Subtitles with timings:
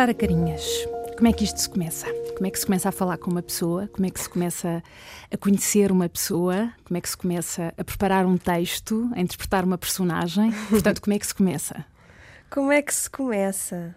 [0.00, 2.06] Sara Carinhas, como é que isto se começa?
[2.34, 3.86] Como é que se começa a falar com uma pessoa?
[3.88, 4.82] Como é que se começa
[5.30, 6.72] a conhecer uma pessoa?
[6.84, 10.52] Como é que se começa a preparar um texto, a interpretar uma personagem?
[10.70, 11.84] Portanto, como é que se começa?
[12.48, 13.94] Como é que se começa?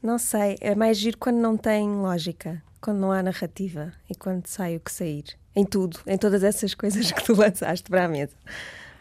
[0.00, 0.58] Não sei.
[0.60, 4.80] É mais giro quando não tem lógica, quando não há narrativa e quando sai o
[4.80, 5.24] que sair.
[5.56, 8.36] Em tudo, em todas essas coisas que tu lançaste para a mesa.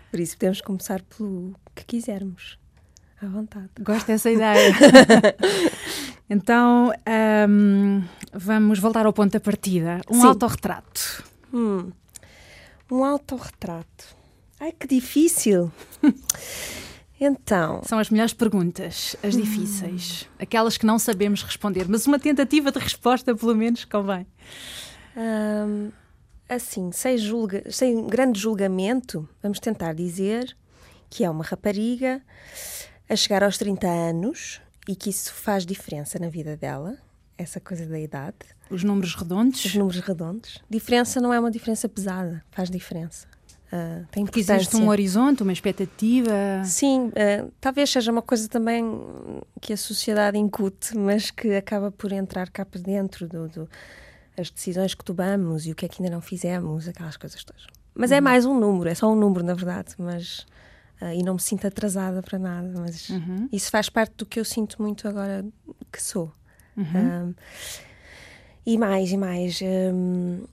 [0.09, 2.57] Por isso, podemos começar pelo que quisermos.
[3.21, 3.69] À vontade.
[3.79, 4.73] Gosto dessa ideia.
[6.33, 6.93] então,
[7.49, 9.99] um, vamos voltar ao ponto da partida.
[10.09, 10.27] Um Sim.
[10.27, 11.25] autorretrato.
[11.53, 11.91] Hum.
[12.89, 14.15] Um autorretrato.
[14.57, 15.69] Ai, que difícil!
[17.19, 20.25] então, São as melhores perguntas, as difíceis.
[20.39, 24.25] Aquelas que não sabemos responder, mas uma tentativa de resposta, pelo menos, convém.
[25.17, 25.91] hum,
[26.47, 30.55] assim, sem, julga, sem grande julgamento, vamos tentar dizer
[31.09, 32.21] que é uma rapariga
[33.09, 36.97] a chegar aos 30 anos e que isso faz diferença na vida dela,
[37.37, 38.37] essa coisa da idade.
[38.69, 39.65] Os números redondos.
[39.65, 40.61] Os números redondos.
[40.69, 43.27] Diferença não é uma diferença pesada, faz diferença.
[43.73, 46.31] Ah, tem Porque existe um horizonte, uma expectativa.
[46.65, 48.83] Sim, ah, talvez seja uma coisa também
[49.61, 53.69] que a sociedade incute, mas que acaba por entrar cá para dentro do, do-
[54.37, 57.65] as decisões que tomamos e o que é que ainda não fizemos, aquelas coisas todas.
[57.93, 60.45] Mas é mais um número, é só um número, na verdade, mas
[61.01, 63.49] ah, e não me sinto atrasada para nada, mas Uhum.
[63.51, 65.43] isso faz parte do que eu sinto muito agora
[65.91, 66.31] que sou.
[66.77, 67.29] Uhum.
[67.29, 67.35] Um,
[68.65, 69.59] e mais, e mais.
[69.61, 70.43] um,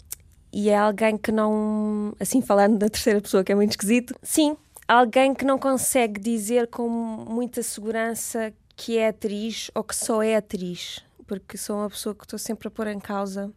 [0.52, 2.14] e é alguém que não.
[2.18, 4.14] Assim, falando da terceira pessoa, que é muito esquisito.
[4.22, 10.22] Sim, alguém que não consegue dizer com muita segurança que é atriz ou que só
[10.22, 11.04] é atriz.
[11.26, 13.52] Porque sou uma pessoa que estou sempre a pôr em causa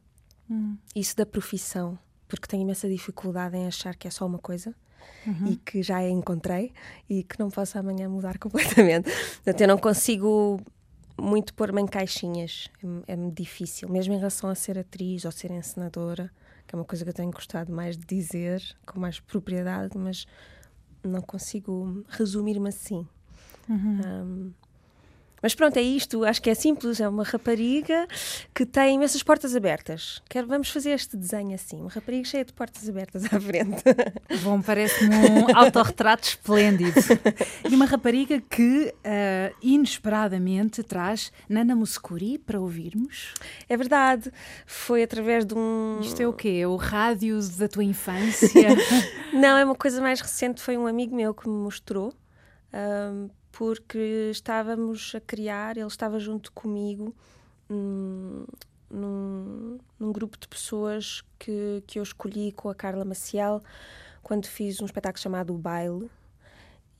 [0.50, 0.76] Hum.
[0.94, 1.98] isso da profissão.
[2.27, 4.76] Porque tenho imensa dificuldade em achar que é só uma coisa
[5.26, 5.48] Uhum.
[5.52, 6.73] e que já encontrei
[7.10, 9.10] e que não posso amanhã mudar completamente.
[9.36, 10.60] Portanto, eu não consigo
[11.20, 12.70] muito pôr-me em caixinhas.
[13.08, 16.32] É- É-me difícil, mesmo em relação a ser atriz ou ser encenadora,
[16.67, 20.26] que é uma coisa que eu tenho gostado mais de dizer, com mais propriedade, mas
[21.04, 23.08] não consigo resumir-me assim.
[23.70, 24.02] Uhum.
[24.06, 24.54] Um,
[25.41, 26.23] mas pronto, é isto.
[26.23, 26.99] Acho que é simples.
[26.99, 28.07] É uma rapariga
[28.53, 30.21] que tem imensas portas abertas.
[30.29, 31.81] Quero, vamos fazer este desenho assim.
[31.81, 33.83] Uma rapariga cheia de portas abertas à frente.
[34.43, 36.99] Bom, parece-me um autorretrato esplêndido.
[37.69, 43.33] E uma rapariga que ah, inesperadamente traz Nana Muscuri para ouvirmos.
[43.67, 44.31] É verdade.
[44.65, 45.99] Foi através de um.
[46.02, 46.59] Isto é o quê?
[46.61, 48.69] É o rádio da tua infância?
[49.33, 50.61] Não, é uma coisa mais recente.
[50.61, 52.13] Foi um amigo meu que me mostrou,
[52.73, 57.16] ahm, porque estávamos a criar, ele estava junto comigo
[57.70, 58.45] hum,
[58.89, 63.62] num, num grupo de pessoas que, que eu escolhi com a Carla Maciel
[64.22, 66.10] quando fiz um espetáculo chamado O Baile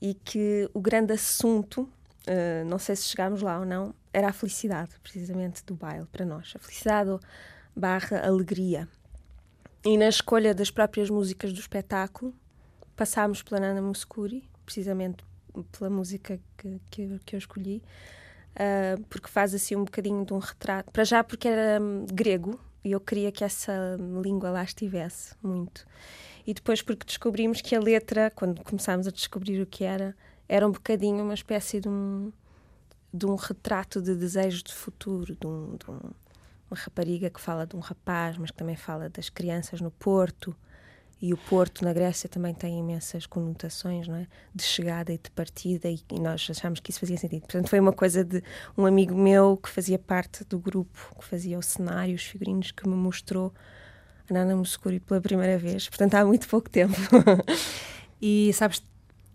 [0.00, 1.88] e que o grande assunto,
[2.26, 6.26] ah, não sei se chegámos lá ou não, era a felicidade, precisamente do baile para
[6.26, 6.52] nós.
[6.56, 7.18] A felicidade
[7.74, 8.88] barra alegria.
[9.84, 12.34] E na escolha das próprias músicas do espetáculo,
[12.94, 15.24] passámos pela Nana Muscuri, precisamente
[15.72, 17.82] pela música que, que, eu- que eu escolhi,
[18.56, 20.90] ah, porque faz assim um bocadinho de um retrato.
[20.90, 25.86] Para já, porque era hum, grego e eu queria que essa língua lá estivesse muito.
[26.46, 30.16] E depois, porque descobrimos que a letra, quando começámos a descobrir o que era,
[30.48, 32.32] era um bocadinho uma espécie de um,
[33.12, 36.10] de um retrato de desejo de futuro, de, um, de um-
[36.70, 40.56] uma rapariga que fala de um rapaz, mas que também fala das crianças no Porto.
[41.22, 44.26] E o Porto, na Grécia, também tem imensas conotações, não é?
[44.52, 47.42] De chegada e de partida, e, e nós achámos que isso fazia sentido.
[47.42, 48.42] Portanto, foi uma coisa de
[48.76, 52.88] um amigo meu que fazia parte do grupo, que fazia o cenário, os figurinos, que
[52.88, 53.54] me mostrou
[54.28, 55.88] a Nana Muscuri pela primeira vez.
[55.88, 56.92] Portanto, há muito pouco tempo.
[58.24, 58.80] E sabes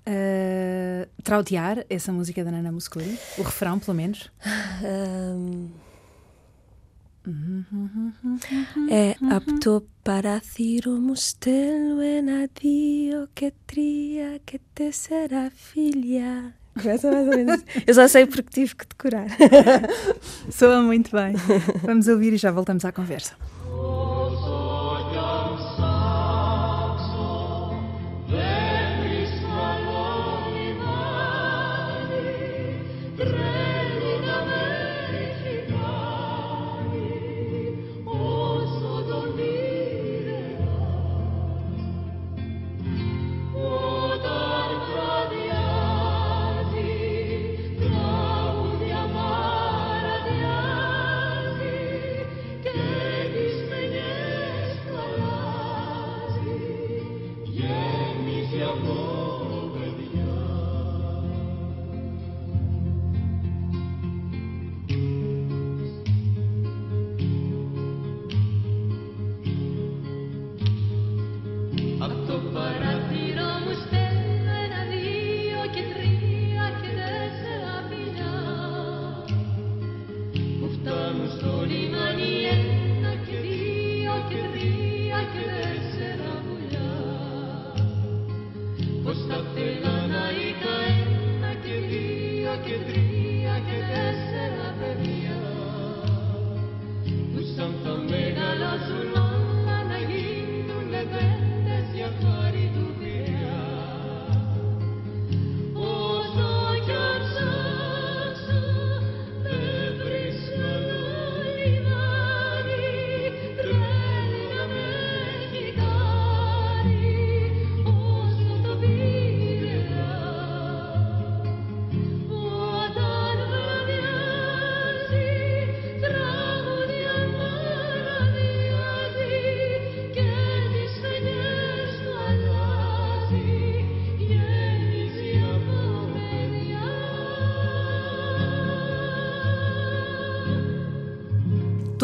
[0.06, 3.20] ah, trautear essa música da Nana Muscuri?
[3.38, 4.32] O refrão, pelo menos?
[4.82, 5.68] Ahm,
[8.90, 16.54] É apto para decir o mostelo en adio que tria que te será filha.
[16.82, 17.66] Começa mais ou menos.
[17.86, 19.28] Eu só sei porque tive que decorar.
[20.50, 21.34] Soa muito bem.
[21.84, 23.36] Vamos ouvir e já voltamos à conversa.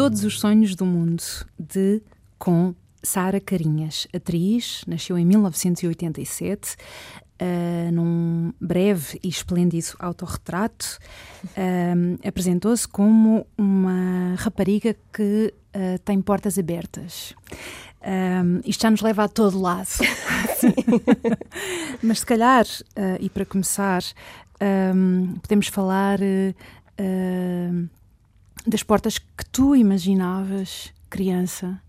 [0.04, 1.22] Todos os Sonhos do Mundo,
[1.58, 2.02] de
[2.38, 6.76] com Sara Carinhas, atriz, nasceu em 1987, uh,
[7.38, 10.98] eh, num breve e esplêndido autorretrato.
[11.44, 17.32] Uh, Apresentou-se como uma rapariga que uh, tem portas abertas.
[18.02, 19.88] Um, isto já nos leva a todo lado.
[22.04, 22.66] Mas se calhar,
[23.18, 24.02] e para começar,
[24.94, 27.88] um, podemos falar uh,
[28.66, 31.80] das portas que tu imaginavas, criança,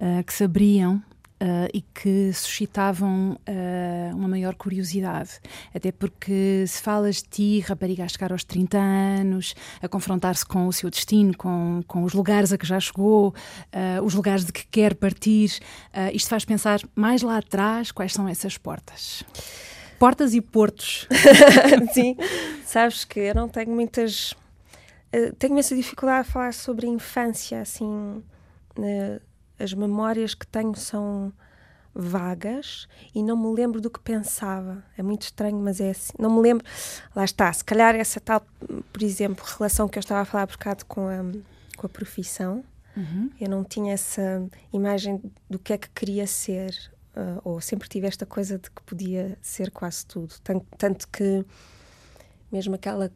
[0.00, 1.02] uh, que se abriam
[1.42, 5.40] Uh, e que suscitavam uh, uma maior curiosidade.
[5.74, 9.52] Até porque se falas de ti, rapariga a chegar aos 30 anos,
[9.82, 13.30] a confrontar-se com o seu destino, com, com os lugares a que já chegou,
[13.74, 15.58] uh, os lugares de que quer partir,
[16.12, 19.24] isto faz pensar mais lá atrás quais são essas portas.
[19.98, 21.08] Portas e portos.
[21.92, 22.16] Sim,
[22.64, 24.36] sabes que eu não tenho muitas
[25.12, 29.20] eh, tenho essa dificuldade a falar sobre a infância, assim, uh,
[29.58, 31.32] as memórias que tenho são
[31.94, 34.82] vagas e não me lembro do que pensava.
[34.96, 36.12] É muito estranho, mas é assim.
[36.18, 36.66] Não me lembro.
[37.14, 38.40] Lá está, se calhar essa tal,
[38.92, 41.18] por exemplo, relação que eu estava a falar por bocado com a,
[41.76, 42.64] com a profissão.
[42.96, 43.30] Uhum.
[43.40, 46.74] Eu não tinha essa imagem do que é que queria ser,
[47.16, 50.34] uh, ou sempre tive esta coisa de que podia ser quase tudo.
[50.42, 51.44] Tanto, tanto que,
[52.50, 53.10] mesmo aquela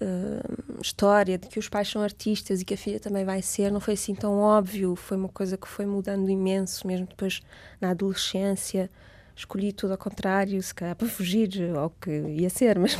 [0.00, 3.70] uh, história de que os pais são artistas e que a filha também vai ser,
[3.70, 7.40] não foi assim tão óbvio, foi uma coisa que foi mudando imenso, mesmo depois
[7.80, 8.90] na adolescência.
[9.34, 12.96] Escolhi tudo ao contrário, se calhar para fugir ao que ia ser, mas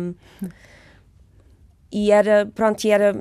[0.00, 0.14] um,
[1.92, 3.14] e era, pronto, e era,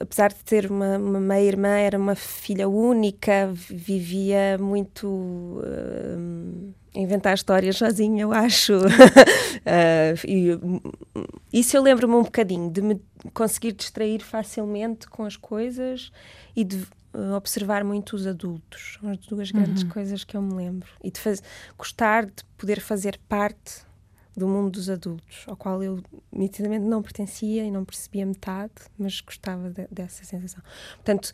[0.00, 7.76] apesar de ter uma, uma meia-irmã, era uma filha única, vivia muito uh, inventar histórias
[7.76, 8.78] sozinha, eu acho.
[8.78, 10.58] uh, e,
[11.52, 12.98] isso eu lembro-me um bocadinho, de me
[13.34, 16.10] conseguir distrair facilmente com as coisas
[16.56, 16.78] e de
[17.12, 18.96] uh, observar muito os adultos.
[18.98, 19.90] São as duas grandes uhum.
[19.90, 20.88] coisas que eu me lembro.
[21.04, 21.42] E de faz,
[21.76, 23.84] gostar de poder fazer parte
[24.36, 29.20] do mundo dos adultos, ao qual eu nitidamente não pertencia e não percebia metade, mas
[29.20, 30.62] gostava de, dessa sensação.
[30.94, 31.32] Portanto,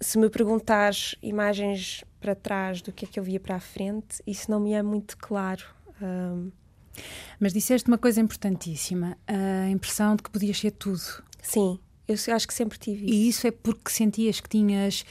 [0.00, 4.22] se me perguntares imagens para trás do que é que eu via para a frente,
[4.26, 5.64] isso não me é muito claro.
[6.00, 6.50] Um...
[7.38, 11.22] Mas disseste uma coisa importantíssima, a impressão de que podias ser tudo.
[11.40, 11.78] Sim,
[12.08, 13.14] eu acho que sempre tive isso.
[13.14, 15.04] E isso é porque sentias que tinhas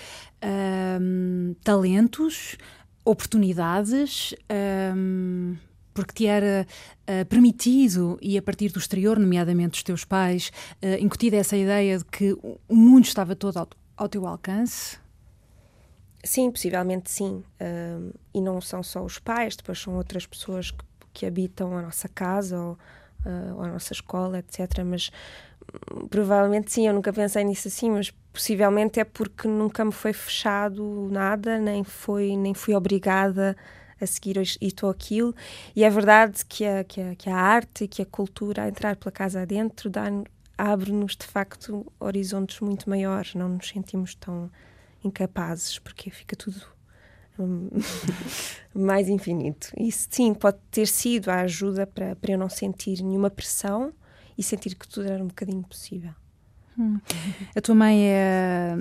[0.99, 2.57] um, talentos,
[3.05, 4.33] oportunidades,
[4.95, 5.55] um,
[5.97, 6.67] porque te era
[7.09, 11.97] uh, permitido, e a partir do exterior, nomeadamente dos teus pais, uh, incutida essa ideia
[11.97, 14.99] de que o mundo estava todo ao, ao teu alcance?
[16.23, 17.41] Sim, possivelmente sim.
[18.33, 22.09] E não são só os pais, depois são outras pessoas que, que habitam a nossa
[22.09, 22.73] casa ou,
[23.25, 24.83] uh, ou, a nossa escola, etc.
[24.85, 25.09] Mas
[25.95, 30.13] um, provavelmente sim, eu nunca pensei nisso assim, mas possivelmente é porque nunca me foi
[30.13, 35.35] fechado nada, nem, foi, nem fui obrigada a seguir isto ou aquilo.
[35.75, 38.67] E é verdade que a, que a, que a arte e que a cultura, a
[38.67, 39.89] entrar pela casa adentro,
[40.57, 44.49] abre-nos de facto horizontes muito maiores, não nos sentimos tão
[45.03, 46.61] incapazes, porque fica tudo
[47.39, 47.69] hum,
[48.73, 49.71] mais infinito.
[49.77, 53.93] Isso sim pode ter sido a ajuda para, para eu não sentir nenhuma pressão
[54.37, 56.11] e sentir que tudo era um bocadinho possível.
[56.77, 56.99] Hum.
[57.55, 58.75] A tua mãe é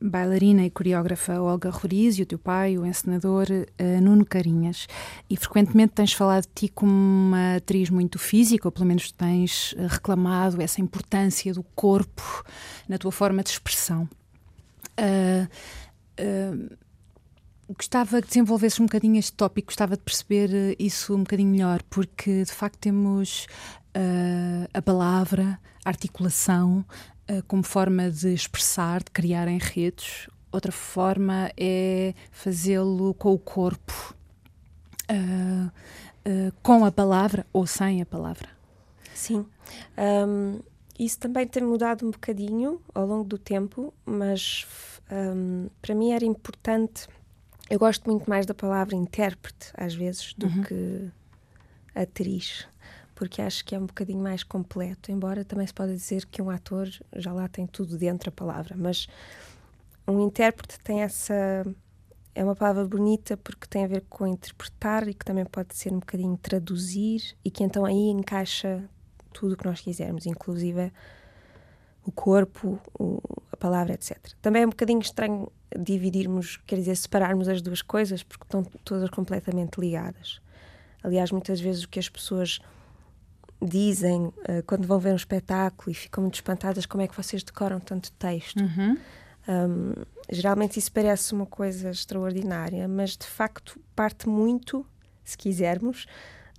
[0.00, 4.86] bailarina e coreógrafa Olga Roriz e o teu pai, o encenador uh, Nuno Carinhas.
[5.28, 9.72] E frequentemente tens falado de ti como uma atriz muito física, ou pelo menos tens
[9.72, 12.44] uh, reclamado essa importância do corpo
[12.88, 14.08] na tua forma de expressão.
[14.98, 15.48] Uh,
[17.76, 22.44] gostava que desenvolvesse um bocadinho este tópico, gostava de perceber isso um bocadinho melhor, porque
[22.44, 23.46] de facto temos
[24.74, 26.84] a palavra, a articulação,
[27.19, 30.28] eh, como forma de expressar, de criar enredos.
[30.52, 34.14] Outra forma é fazê-lo com o corpo,
[35.10, 38.48] uh, uh, com a palavra ou sem a palavra.
[39.14, 39.46] Sim.
[40.26, 40.60] Um,
[40.98, 44.66] isso também tem mudado um bocadinho ao longo do tempo, mas
[45.10, 47.06] um, para mim era importante.
[47.68, 50.62] Eu gosto muito mais da palavra intérprete, às vezes, do uhum.
[50.62, 51.10] que
[51.94, 52.66] atriz,
[53.20, 55.12] porque acho que é um bocadinho mais completo.
[55.12, 58.74] Embora também se pode dizer que um ator já lá tem tudo dentro da palavra,
[58.78, 59.06] mas
[60.08, 61.34] um intérprete tem essa.
[62.34, 65.92] É uma palavra bonita porque tem a ver com interpretar e que também pode ser
[65.92, 68.88] um bocadinho traduzir e que então aí encaixa
[69.34, 70.90] tudo o que nós quisermos, inclusive
[72.02, 73.20] o corpo, o,
[73.52, 74.16] a palavra, etc.
[74.40, 79.10] Também é um bocadinho estranho dividirmos, quer dizer, separarmos as duas coisas porque estão todas
[79.10, 80.40] completamente ligadas.
[81.02, 82.60] Aliás, muitas vezes o que as pessoas
[83.60, 87.42] dizem uh, quando vão ver um espetáculo e ficam muito espantadas como é que vocês
[87.42, 88.60] decoram tanto texto.
[88.60, 88.96] Uhum.
[89.48, 89.94] Um,
[90.30, 94.86] geralmente isso parece uma coisa extraordinária, mas de facto parte muito,
[95.24, 96.06] se quisermos,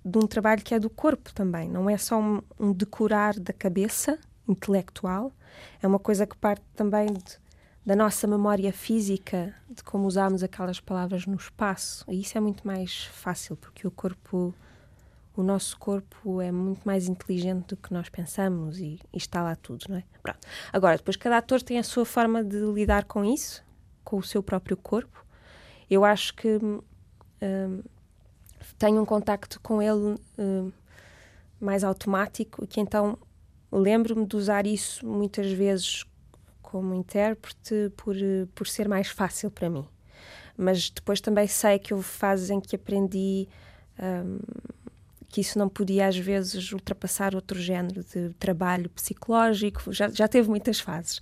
[0.04, 1.68] de um trabalho que é do corpo também.
[1.68, 4.18] Não é só um, um decorar da cabeça
[4.48, 5.32] intelectual,
[5.80, 7.38] é uma coisa que parte também de,
[7.84, 12.04] da nossa memória física, de como usamos aquelas palavras no espaço.
[12.08, 14.54] E isso é muito mais fácil, porque o corpo,
[15.36, 19.56] o nosso corpo é muito mais inteligente do que nós pensamos e, e está lá
[19.56, 20.04] tudo, não é?
[20.22, 20.38] Pronto.
[20.72, 23.64] Agora, depois cada ator tem a sua forma de lidar com isso,
[24.04, 25.24] com o seu próprio corpo.
[25.90, 27.82] Eu acho que hum,
[28.78, 30.72] tenho um contacto com ele uh,
[31.60, 33.18] mais automático, que então
[33.70, 36.04] lembro-me de usar isso muitas vezes
[36.60, 38.14] como intérprete por,
[38.54, 39.86] por ser mais fácil para mim.
[40.56, 43.48] Mas depois também sei que houve fases em que aprendi
[43.98, 44.38] um,
[45.32, 50.46] que isso não podia às vezes ultrapassar outro género de trabalho psicológico, já, já teve
[50.50, 51.20] muitas fases.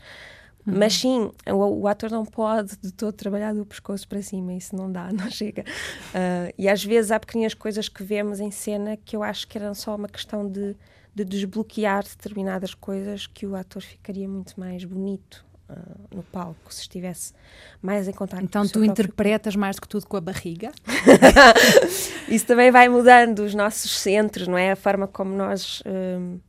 [0.67, 0.75] Uhum.
[0.79, 4.75] Mas sim, o, o, ator não pode de todo trabalhar do pescoço para cima, isso
[4.75, 5.63] não dá, não chega.
[5.63, 9.57] Uh, e às vezes há pequenas coisas que vemos em cena que eu acho que
[9.57, 10.77] eram só uma questão de,
[11.15, 15.47] de desbloquear determinadas coisas que o ator ficaria muito mais bonito.
[15.71, 17.33] Uh, no palco, se estivesse
[17.81, 20.73] mais em contato Então tu interpretas mais do que tudo com a barriga?
[22.29, 24.73] Isso também vai mudando os nossos centros, não é?
[24.73, 26.41] A forma como nós uh,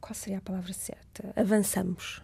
[0.00, 1.32] qual seria a palavra certa?
[1.36, 2.22] Avançamos.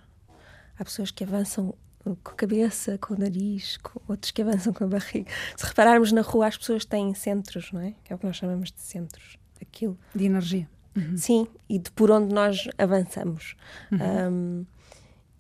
[0.79, 1.75] Há pessoas que avançam
[2.23, 5.31] com a cabeça, com o nariz, com outros que avançam com a barriga.
[5.57, 7.95] Se repararmos na rua, as pessoas têm centros, não é?
[8.09, 9.39] É o que nós chamamos de centros.
[9.61, 9.99] Aquilo.
[10.15, 10.69] De energia.
[10.97, 11.17] Uhum.
[11.17, 13.55] Sim, e de por onde nós avançamos.
[13.93, 14.31] Uhum.
[14.33, 14.67] Um,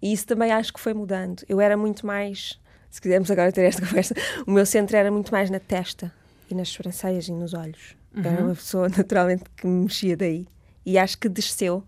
[0.02, 1.42] e isso também acho que foi mudando.
[1.48, 2.60] Eu era muito mais,
[2.90, 4.14] se quisermos agora ter esta conversa,
[4.46, 6.12] o meu centro era muito mais na testa
[6.50, 7.96] e nas sobrancelhas e nos olhos.
[8.14, 8.25] Uhum.
[8.25, 10.46] Era uma pessoa naturalmente que me mexia daí
[10.84, 11.82] e acho que desceu,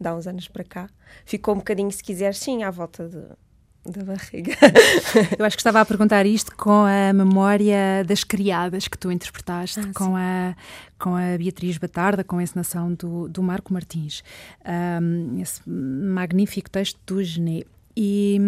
[0.00, 0.90] dá uns anos para cá.
[1.24, 3.22] Ficou um bocadinho, se quiser, sim, à volta de,
[3.84, 4.52] da barriga.
[5.38, 9.80] Eu acho que estava a perguntar isto com a memória das criadas que tu interpretaste,
[9.80, 10.54] ah, com, a,
[10.98, 14.22] com a Beatriz Batarda, com a encenação do, do Marco Martins.
[15.02, 17.62] Um, esse magnífico texto do Gené.
[17.96, 18.38] E,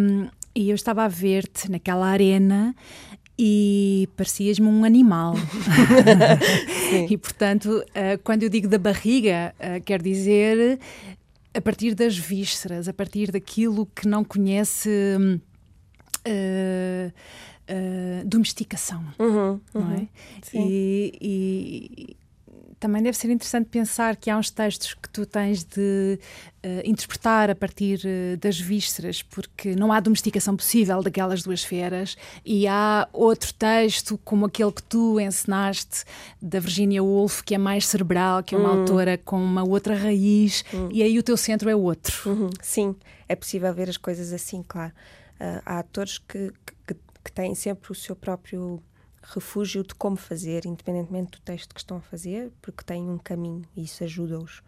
[0.55, 2.75] e eu estava a ver-te naquela arena
[3.39, 5.35] e parecias-me um animal.
[7.09, 10.79] e, portanto, uh, quando eu digo da barriga, uh, quer dizer
[11.55, 14.91] a partir das vísceras, a partir daquilo que não conhece.
[16.27, 17.13] Uh,
[18.27, 20.09] domesticação, uhum, uhum, não é?
[20.53, 22.17] E, e,
[22.83, 26.19] também deve ser interessante pensar que há uns textos que tu tens de
[26.67, 32.17] uh, interpretar a partir uh, das vísceras, porque não há domesticação possível daquelas duas feras,
[32.45, 36.05] e há outro texto, como aquele que tu encenaste,
[36.43, 38.81] da Virginia Woolf, que é mais cerebral, que é uma hum.
[38.81, 40.89] autora com uma outra raiz, hum.
[40.91, 42.29] e aí o teu centro é outro.
[42.29, 42.51] Uhum.
[42.61, 42.97] Sim,
[43.29, 44.93] é possível ver as coisas assim, claro.
[45.41, 46.51] Uh, há atores que,
[46.85, 48.83] que, que têm sempre o seu próprio
[49.23, 53.63] refúgio de como fazer, independentemente do texto que estão a fazer, porque têm um caminho
[53.77, 54.63] e isso ajuda-os.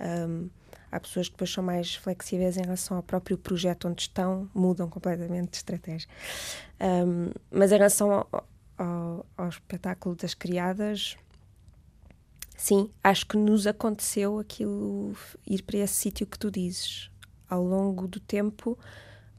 [0.00, 0.48] Um,
[0.90, 4.88] há pessoas que depois são mais flexíveis em relação ao próprio projeto onde estão, mudam
[4.88, 6.08] completamente de estratégia.
[6.80, 8.48] Um, mas em relação ao,
[8.78, 11.16] ao, ao, espetáculo das criadas,
[12.56, 15.14] sim, acho que nos aconteceu aquilo,
[15.46, 17.10] ir para esse sítio que tu dizes.
[17.48, 18.78] Ao longo do tempo,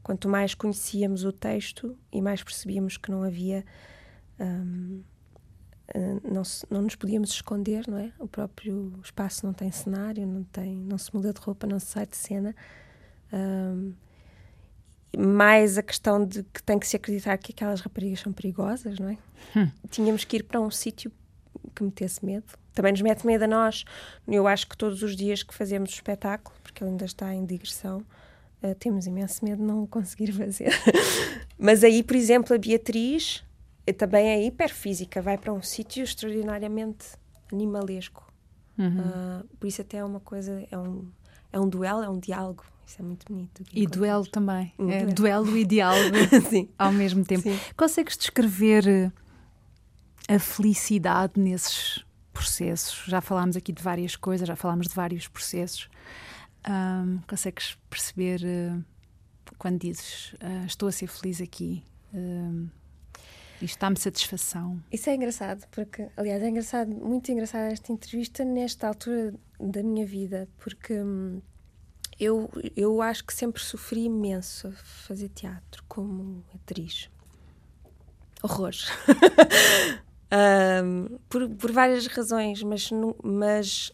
[0.02, 3.64] quanto mais conhecíamos o texto e mais percebíamos que não havia
[4.40, 5.02] um,
[6.30, 8.12] não, se, não nos podíamos esconder, não é?
[8.18, 11.86] O próprio espaço não tem cenário, não tem, não se muda de roupa, não se
[11.86, 12.54] sai de cena.
[13.32, 13.92] Um,
[15.18, 19.08] mais a questão de que tem que se acreditar que aquelas raparigas são perigosas, não
[19.08, 19.18] é?
[19.56, 19.68] Hum.
[19.90, 21.10] Tínhamos que ir para um sítio
[21.74, 22.46] que metesse medo.
[22.72, 23.84] Também nos mete medo a nós.
[24.28, 27.44] Eu acho que todos os dias que fazemos o espetáculo, porque ele ainda está em
[27.44, 28.04] digressão,
[28.62, 30.70] uh, temos imenso medo de não o conseguir fazer.
[31.58, 33.44] Mas aí, por exemplo, a Beatriz
[33.96, 37.06] também é hiperfísica, vai para um sítio extraordinariamente
[37.52, 38.30] animalesco.
[38.78, 39.00] Uhum.
[39.00, 41.08] Uh, por isso até é uma coisa, é um,
[41.52, 42.64] é um duelo, é um diálogo.
[42.86, 43.62] Isso é muito bonito.
[43.72, 44.72] E duelo também.
[44.78, 45.56] Um é duelo.
[45.56, 46.16] e diálogo
[46.76, 47.42] ao mesmo tempo.
[47.42, 47.58] Sim.
[47.76, 49.12] Consegues descrever eh,
[50.28, 53.04] a felicidade nesses processos?
[53.06, 55.88] Já falámos aqui de várias coisas, já falámos de vários processos.
[56.68, 58.84] Um, consegues perceber uh,
[59.56, 61.84] quando dizes uh, estou a ser feliz aqui?
[63.64, 64.82] Isto dá-me satisfação.
[64.90, 70.06] Isso é engraçado, porque, aliás, é engraçado, muito engraçada esta entrevista nesta altura da minha
[70.06, 71.40] vida, porque hum,
[72.18, 74.70] eu, eu acho que sempre sofri imenso
[75.06, 77.10] fazer teatro como atriz.
[78.42, 78.88] Horrores.
[80.84, 82.90] um, por, por várias razões, mas,
[83.22, 83.92] mas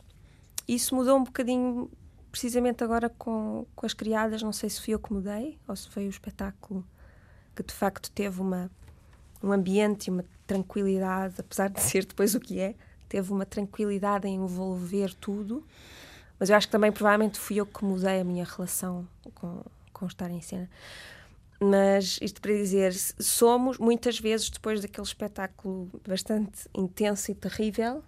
[0.66, 1.90] isso mudou um bocadinho
[2.30, 4.42] precisamente agora com, com as criadas.
[4.42, 6.84] Não sei se fui eu que mudei ou se foi o espetáculo
[7.54, 8.70] que de facto teve uma
[9.42, 12.74] um ambiente e uma tranquilidade, apesar de ser depois o que é,
[13.08, 15.66] teve uma tranquilidade em envolver tudo.
[16.38, 19.62] Mas eu acho que também provavelmente fui eu que mudei a minha relação com,
[19.92, 20.68] com estar em cena.
[21.58, 28.04] Mas isto para dizer, somos muitas vezes depois daquele espetáculo bastante intenso e terrível,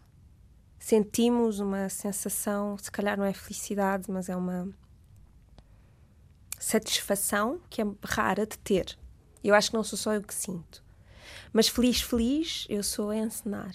[0.79, 4.69] sentimos uma sensação, se calhar não é felicidade, mas é uma
[6.59, 8.99] satisfação que é rara de ter.
[9.43, 10.85] Eu acho que não sou só eu que sinto.
[11.53, 13.75] Mas feliz, feliz, eu sou a encenar,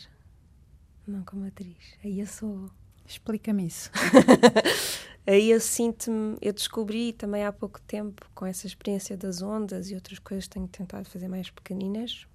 [1.08, 1.78] não como atriz.
[2.04, 2.70] Aí eu sou.
[3.06, 3.92] Explica-me isso.
[5.26, 9.96] Aí eu sinto-me, eu descobri também há pouco tempo, com essa experiência das ondas e
[9.96, 12.28] outras coisas que tenho tentado fazer mais pequeninas,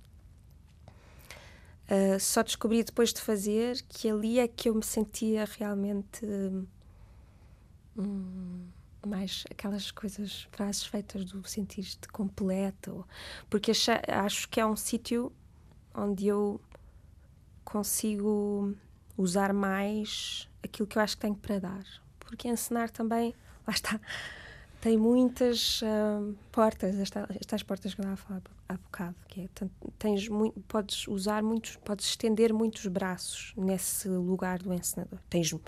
[1.91, 6.25] uh, só descobri depois de fazer que ali é que eu me sentia realmente.
[7.97, 8.69] Hum,
[9.09, 13.07] mais aquelas coisas, frases feitas do sentir-te completo,
[13.51, 15.33] porque acho, acho que é um sítio
[15.95, 16.61] onde eu
[17.65, 18.75] consigo
[19.17, 21.85] usar mais aquilo que eu acho que tenho para dar.
[22.21, 23.35] Porque ensinar também,
[23.67, 24.01] lá está,
[24.81, 26.95] tem muitas uh, portas,
[27.41, 29.49] estas portas que eu estava a falar há bocado, que é,
[29.99, 35.19] tens muito, podes usar muitos, podes estender muitos braços nesse lugar do ensinador.
[35.29, 35.61] Tens uh,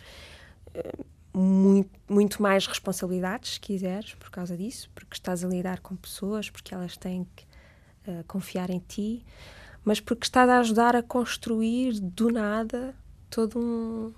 [1.32, 6.50] muito, muito mais responsabilidades, se quiseres, por causa disso, porque estás a lidar com pessoas,
[6.50, 7.44] porque elas têm que
[8.10, 9.24] uh, confiar em ti,
[9.84, 12.94] mas porque estás a ajudar a construir do nada
[13.30, 14.12] todo um,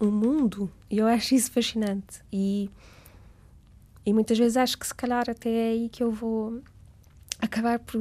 [0.00, 0.70] um mundo.
[0.90, 2.22] E eu acho isso fascinante.
[2.32, 2.70] E,
[4.04, 6.62] e muitas vezes acho que se calhar até é aí que eu vou
[7.40, 8.00] acabar por.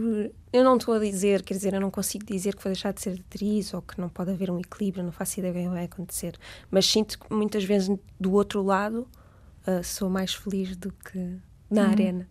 [0.57, 2.99] Eu não estou a dizer, quer dizer, eu não consigo dizer que vou deixar de
[2.99, 5.83] ser atriz ou que não pode haver um equilíbrio, não faço ideia do que vai
[5.83, 6.35] acontecer.
[6.71, 9.07] Mas sinto que muitas vezes do outro lado
[9.67, 11.37] uh, sou mais feliz do que
[11.69, 11.91] na uhum.
[11.91, 12.29] arena.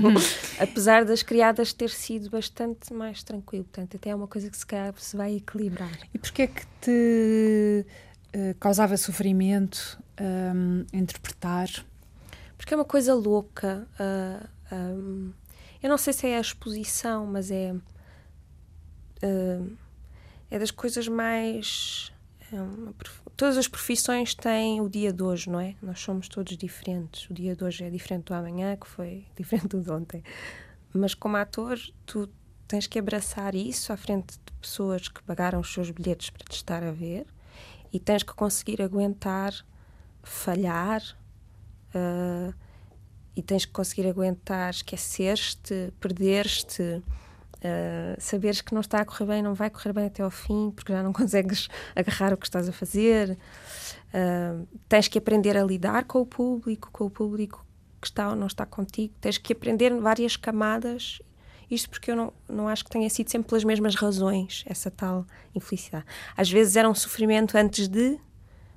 [0.60, 3.64] Apesar das criadas ter sido bastante mais tranquilo.
[3.64, 5.98] Portanto, até é uma coisa que se calhar se vai equilibrar.
[6.12, 7.86] E porquê é que te
[8.36, 11.70] uh, causava sofrimento um, interpretar?
[12.58, 13.88] Porque é uma coisa louca.
[13.98, 15.32] Uh, um,
[15.82, 17.74] eu não sei se é a exposição, mas é.
[19.22, 19.76] Uh,
[20.50, 22.12] é das coisas mais.
[22.52, 22.94] É uma,
[23.36, 25.74] todas as profissões têm o dia de hoje, não é?
[25.82, 27.28] Nós somos todos diferentes.
[27.30, 30.22] O dia de hoje é diferente do amanhã, que foi diferente do de ontem.
[30.92, 32.28] Mas como ator, tu
[32.68, 36.56] tens que abraçar isso à frente de pessoas que pagaram os seus bilhetes para te
[36.56, 37.26] estar a ver
[37.92, 39.52] e tens que conseguir aguentar
[40.22, 41.02] falhar.
[41.94, 42.54] Uh,
[43.34, 49.42] e tens que conseguir aguentar, esquecer-te, perder-te, uh, saberes que não está a correr bem,
[49.42, 52.68] não vai correr bem até ao fim, porque já não consegues agarrar o que estás
[52.68, 53.38] a fazer.
[54.12, 57.64] Uh, tens que aprender a lidar com o público, com o público
[58.00, 59.14] que está ou não está contigo.
[59.20, 61.20] Tens que aprender várias camadas.
[61.70, 65.26] Isto porque eu não, não acho que tenha sido sempre pelas mesmas razões, essa tal
[65.54, 66.04] infelicidade.
[66.36, 68.18] Às vezes era um sofrimento antes de,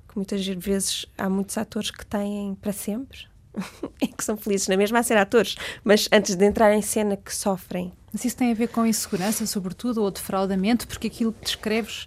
[0.08, 3.26] que muitas vezes há muitos atores que têm para sempre,
[4.00, 7.16] é que são felizes na mesma a ser atores, mas antes de entrar em cena
[7.16, 7.92] que sofrem.
[8.12, 12.06] Mas isso tem a ver com insegurança, sobretudo, ou defraudamento, porque aquilo que descreves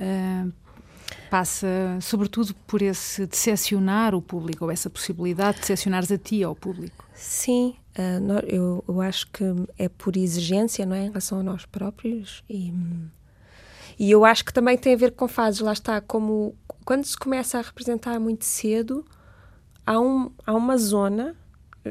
[0.00, 0.52] uh,
[1.30, 1.66] passa,
[2.00, 7.06] sobretudo, por esse decepcionar o público, ou essa possibilidade de decepcionares a ti ao público.
[7.14, 9.44] Sim, uh, eu, eu acho que
[9.78, 11.04] é por exigência, não é?
[11.04, 12.72] Em relação a nós próprios e.
[14.00, 17.18] E eu acho que também tem a ver com fases, lá está, como quando se
[17.18, 19.04] começa a representar muito cedo,
[19.88, 21.34] há, um, há uma zona,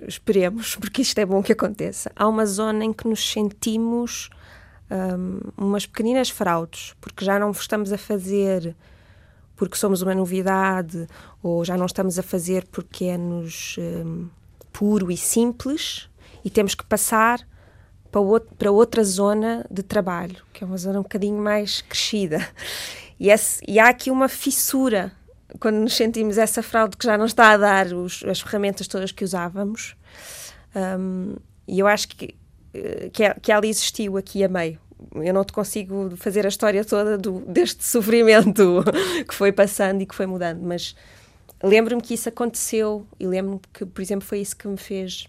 [0.08, 4.30] esperemos, porque isto é bom que aconteça, há uma zona em que nos sentimos
[4.92, 8.76] um, umas pequeninas fraudes, porque já não estamos a fazer
[9.56, 11.08] porque somos uma novidade,
[11.42, 14.30] ou já não estamos a fazer porque é-nos um,
[14.72, 16.08] puro e simples,
[16.46, 17.40] e temos que passar
[18.12, 22.48] para, outro, para outra zona de trabalho, que é uma zona um bocadinho mais crescida.
[23.20, 25.12] E, esse, e há aqui uma fissura
[25.60, 29.12] quando nos sentimos essa fraude que já não está a dar os, as ferramentas todas
[29.12, 29.96] que usávamos.
[30.76, 31.36] Um,
[31.68, 32.36] e eu acho que,
[32.74, 34.80] eh, que, que ela existiu aqui a meio.
[35.16, 38.84] Eu não te consigo fazer a história toda do, deste sofrimento
[39.28, 40.96] que foi passando e que foi mudando, mas
[41.64, 45.28] lembro-me que isso aconteceu e lembro-me que, por exemplo, foi isso que me fez.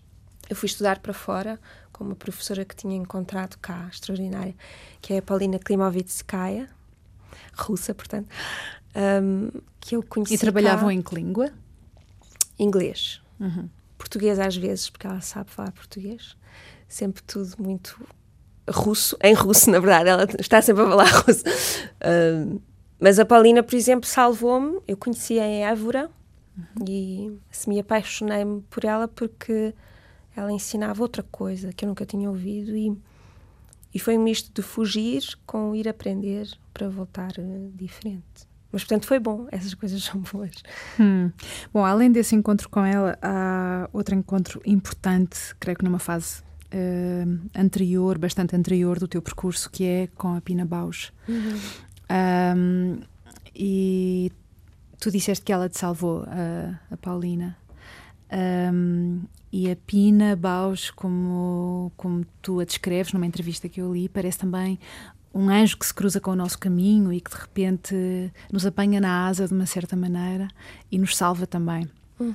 [0.49, 1.59] Eu fui estudar para fora
[1.93, 4.55] com uma professora que tinha encontrado cá, extraordinária,
[5.01, 6.69] que é a Paulina Klimovitskaya,
[7.55, 8.29] russa, portanto,
[8.97, 10.35] um, que eu conheci.
[10.35, 10.95] E trabalhavam cá.
[10.95, 11.51] em que língua?
[12.59, 13.21] Inglês.
[13.39, 13.69] Uhum.
[13.97, 16.37] Português às vezes, porque ela sabe falar português.
[16.89, 18.01] Sempre tudo muito
[18.71, 21.45] russo, em russo, na verdade, ela está sempre a falar russo.
[23.01, 24.81] Mas a Paulina, por exemplo, salvou-me.
[24.87, 26.11] Eu conhecia em Évora
[26.57, 26.85] uhum.
[26.89, 29.73] e se me apaixonei-me por ela porque
[30.35, 32.97] ela ensinava outra coisa que eu nunca tinha ouvido e,
[33.95, 38.48] e foi um misto de fugir com ir aprender para voltar uh, diferente.
[38.71, 39.47] Mas, portanto, foi bom.
[39.51, 40.63] Essas coisas são boas.
[41.01, 41.31] Hum.
[41.73, 47.41] Bom, além desse encontro com ela, há outro encontro importante, creio que numa fase uh,
[47.55, 51.13] anterior, bastante anterior do teu percurso, que é com a Pina Bausch.
[51.29, 51.59] Uhum.
[52.11, 53.01] Um,
[53.55, 54.31] e
[55.01, 57.57] tu disseste que ela te salvou, a, a Paulina.
[58.31, 64.09] Um, e a Pina Bausch, como, como tu a descreves numa entrevista que eu li,
[64.09, 64.79] parece também
[65.39, 67.95] um anjo que se cruza com o nosso caminho e que de repente
[68.53, 70.49] nos apanha na asa de uma certa maneira
[70.91, 71.89] e nos salva também.
[72.19, 72.35] Uhum.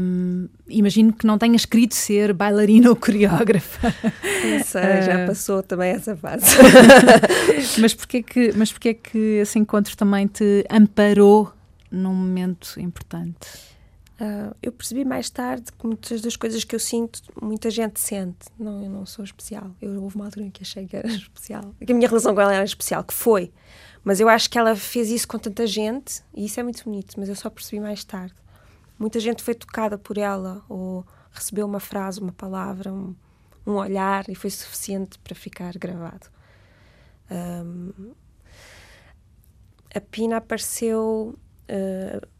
[0.00, 3.94] Um, imagino que não tenha escrito ser bailarina ou coreógrafa.
[4.12, 6.56] Não sei, já passou também essa fase.
[7.78, 11.52] mas porquê que, mas porquê que esse encontro também te amparou
[11.88, 13.36] num momento importante?
[14.14, 18.46] Uh, eu percebi mais tarde que muitas das coisas que eu sinto, muita gente sente.
[18.56, 19.72] Não, eu não sou especial.
[19.82, 22.40] Eu houve uma altura em que achei que era especial, que a minha relação com
[22.40, 23.52] ela era especial, que foi.
[24.04, 27.18] Mas eu acho que ela fez isso com tanta gente e isso é muito bonito.
[27.18, 28.34] Mas eu só percebi mais tarde.
[28.98, 33.16] Muita gente foi tocada por ela ou recebeu uma frase, uma palavra, um,
[33.66, 36.28] um olhar e foi suficiente para ficar gravado.
[37.30, 38.12] Um,
[39.92, 41.36] a Pina apareceu.
[41.68, 42.33] Uh,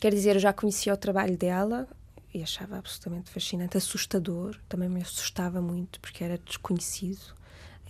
[0.00, 1.88] Quer dizer, eu já conhecia o trabalho dela
[2.32, 7.34] e achava absolutamente fascinante, assustador, também me assustava muito porque era desconhecido.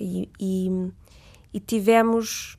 [0.00, 0.90] E, e,
[1.52, 2.56] e tivemos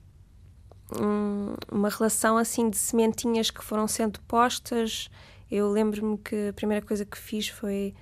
[0.99, 5.09] um, uma relação assim de sementinhas que foram sendo postas.
[5.49, 7.95] Eu lembro-me que a primeira coisa que fiz foi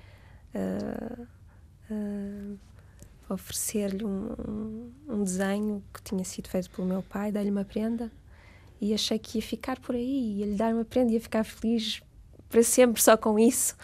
[0.54, 1.28] uh,
[1.92, 2.60] uh,
[3.30, 8.12] oferecer-lhe um, um, um, desenho que tinha sido feito pelo meu pai, dar-lhe uma prenda
[8.80, 12.02] e achei que ia ficar por aí, ia lhe dar uma prenda, ia ficar feliz
[12.50, 13.76] para sempre só com isso.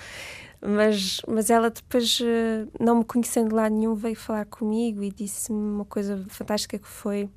[0.66, 5.12] Mas, mas ela depois, eh, não me conhecendo de lado nenhum, veio falar comigo e
[5.12, 7.30] disse-me uma coisa fantástica que foi um,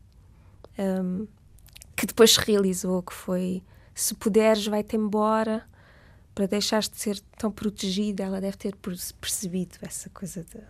[0.79, 1.27] ehm,
[1.97, 5.67] que depois se realizou, que foi se puderes, vai-te embora
[6.35, 8.23] para deixares de ser tão protegida.
[8.23, 8.77] Ela deve ter
[9.21, 10.61] percebido essa coisa de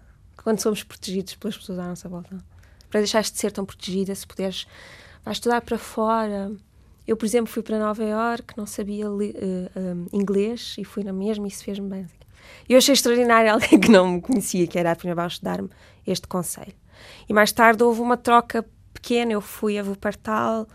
[0.43, 2.39] quando somos protegidos pelas pessoas à nossa volta.
[2.89, 4.67] Para deixares de ser tão protegida, se puderes,
[5.25, 6.53] vais estudar para fora,
[7.07, 11.13] eu, por exemplo, fui para Nova York, não sabia uh, um, inglês e fui na
[11.13, 12.07] mesma e isso fez-me bem.
[12.69, 15.71] E eu achei extraordinário alguém que não me conhecia, que era a primeira vez dar-me
[16.07, 16.75] este conselho.
[17.29, 20.67] E mais tarde houve uma troca pequena, eu fui a Wuppertal,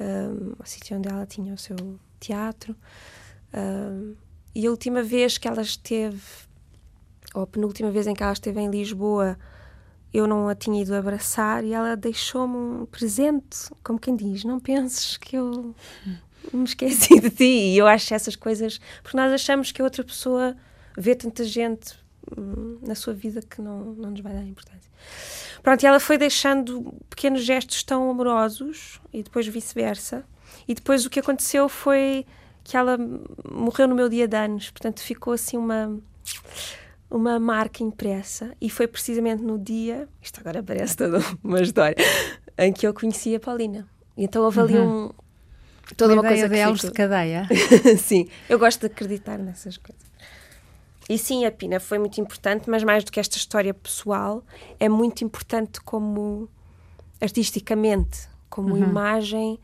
[0.00, 1.76] um, o sítio onde ela tinha o seu
[2.18, 2.74] teatro,
[3.54, 4.14] um,
[4.54, 6.20] e a última vez que ela esteve,
[7.34, 9.38] ou a penúltima vez em que ela esteve em Lisboa,
[10.16, 14.58] eu não a tinha ido abraçar e ela deixou-me um presente, como quem diz: Não
[14.58, 15.74] penses que eu
[16.52, 17.44] me esqueci de ti.
[17.44, 20.56] E eu acho essas coisas, porque nós achamos que a outra pessoa
[20.96, 21.94] vê tanta gente
[22.36, 24.90] hum, na sua vida que não, não nos vai dar importância.
[25.62, 30.24] Pronto, e ela foi deixando pequenos gestos tão amorosos e depois vice-versa.
[30.66, 32.24] E depois o que aconteceu foi
[32.64, 32.96] que ela
[33.50, 36.00] morreu no meu dia de anos, portanto ficou assim uma
[37.10, 41.96] uma marca impressa e foi precisamente no dia, isto agora parece toda uma história,
[42.58, 43.88] em que eu conheci a Paulina.
[44.16, 45.06] E então houve ali uhum.
[45.06, 45.10] um,
[45.96, 47.48] toda uma, uma coisa de elos de cadeia.
[47.98, 50.06] sim, eu gosto de acreditar nessas coisas.
[51.08, 54.44] E sim, a Pina foi muito importante, mas mais do que esta história pessoal,
[54.80, 56.48] é muito importante como
[57.20, 58.82] artisticamente, como uhum.
[58.82, 59.60] imagem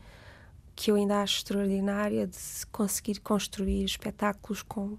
[0.75, 2.37] que eu ainda acho extraordinária de
[2.71, 4.97] conseguir construir espetáculos com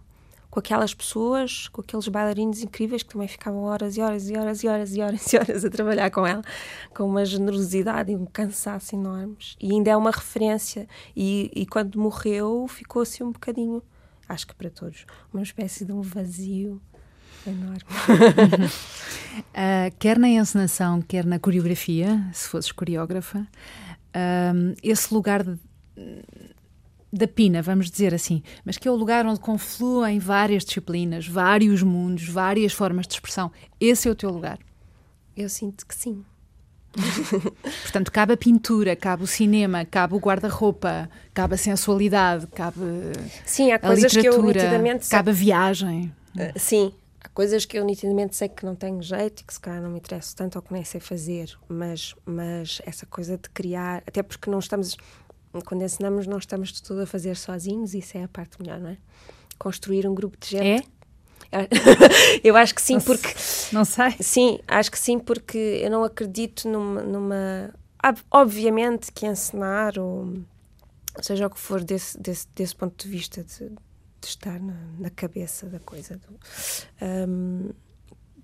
[0.55, 4.63] com aquelas pessoas, com aqueles bailarinos incríveis que também ficavam horas e horas e horas
[4.63, 6.45] e horas e horas e horas a trabalhar com ela,
[6.95, 9.57] com uma generosidade e um cansaço enormes.
[9.61, 10.87] E ainda é uma referência.
[11.17, 13.83] E, e quando morreu, ficou assim um bocadinho,
[14.29, 16.81] acho que para todos, uma espécie de um vazio
[17.45, 17.83] enorme.
[19.51, 25.59] uh, quer na encenação, quer na coreografia, se fosses coreógrafa, uh, esse lugar de
[27.15, 31.83] da Pina, vamos dizer assim, mas que é o lugar onde confluem várias disciplinas, vários
[31.83, 33.51] mundos, várias formas de expressão.
[33.81, 34.59] Esse é o teu lugar.
[35.37, 36.25] Eu sinto que sim.
[37.83, 42.81] Portanto, cabe a pintura, cabe o cinema, cabe o guarda-roupa, cabe a sensualidade, cabe
[43.45, 46.15] sim, há a coisas que eu nitidamente cabe a viagem.
[46.37, 49.61] Uh, sim, há coisas que eu nitidamente sei que não tenho jeito e que se
[49.61, 53.49] calhar não me interessa tanto ou que nem sei fazer, mas, mas essa coisa de
[53.51, 54.97] criar, até porque não estamos,
[55.63, 58.91] quando ensinamos, não estamos de tudo a fazer sozinhos, isso é a parte melhor, não
[58.91, 58.97] é?
[59.59, 60.89] Construir um grupo de gente.
[61.53, 61.69] É?
[62.43, 63.29] eu acho que sim, porque.
[63.73, 64.11] Não sei.
[64.21, 67.03] Sim, acho que sim, porque eu não acredito numa.
[67.03, 67.75] numa
[68.31, 70.35] obviamente que ensinar, ou
[71.23, 75.11] seja o que for, desse, desse, desse ponto de vista de, de estar na, na,
[75.11, 76.39] cabeça da coisa, do,
[77.03, 77.71] um,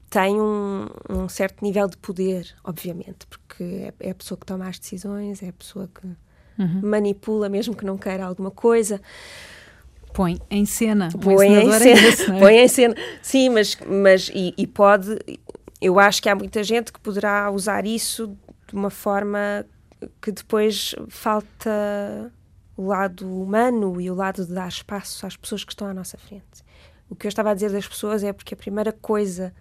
[0.08, 4.66] tem um, um, certo nível de poder, obviamente, porque é, é, a pessoa que toma
[4.66, 6.08] as decisões, é a pessoa que
[6.60, 6.80] uhum.
[6.82, 9.00] manipula, mesmo que não queira alguma coisa
[10.12, 11.08] põe em cena.
[11.22, 12.02] Põe em cena.
[12.02, 12.38] É esse, é?
[12.38, 12.94] Põe em cena.
[13.22, 15.18] Sim, mas, mas e, e, pode.
[15.80, 18.36] Eu acho que há muita gente que poderá usar isso
[18.68, 19.64] de uma forma
[20.20, 22.32] que depois falta
[22.76, 26.16] o lado humano e o lado de dar espaço às pessoas que estão à nossa
[26.16, 26.64] frente.
[27.08, 29.52] O que eu estava a dizer das pessoas é porque a primeira coisa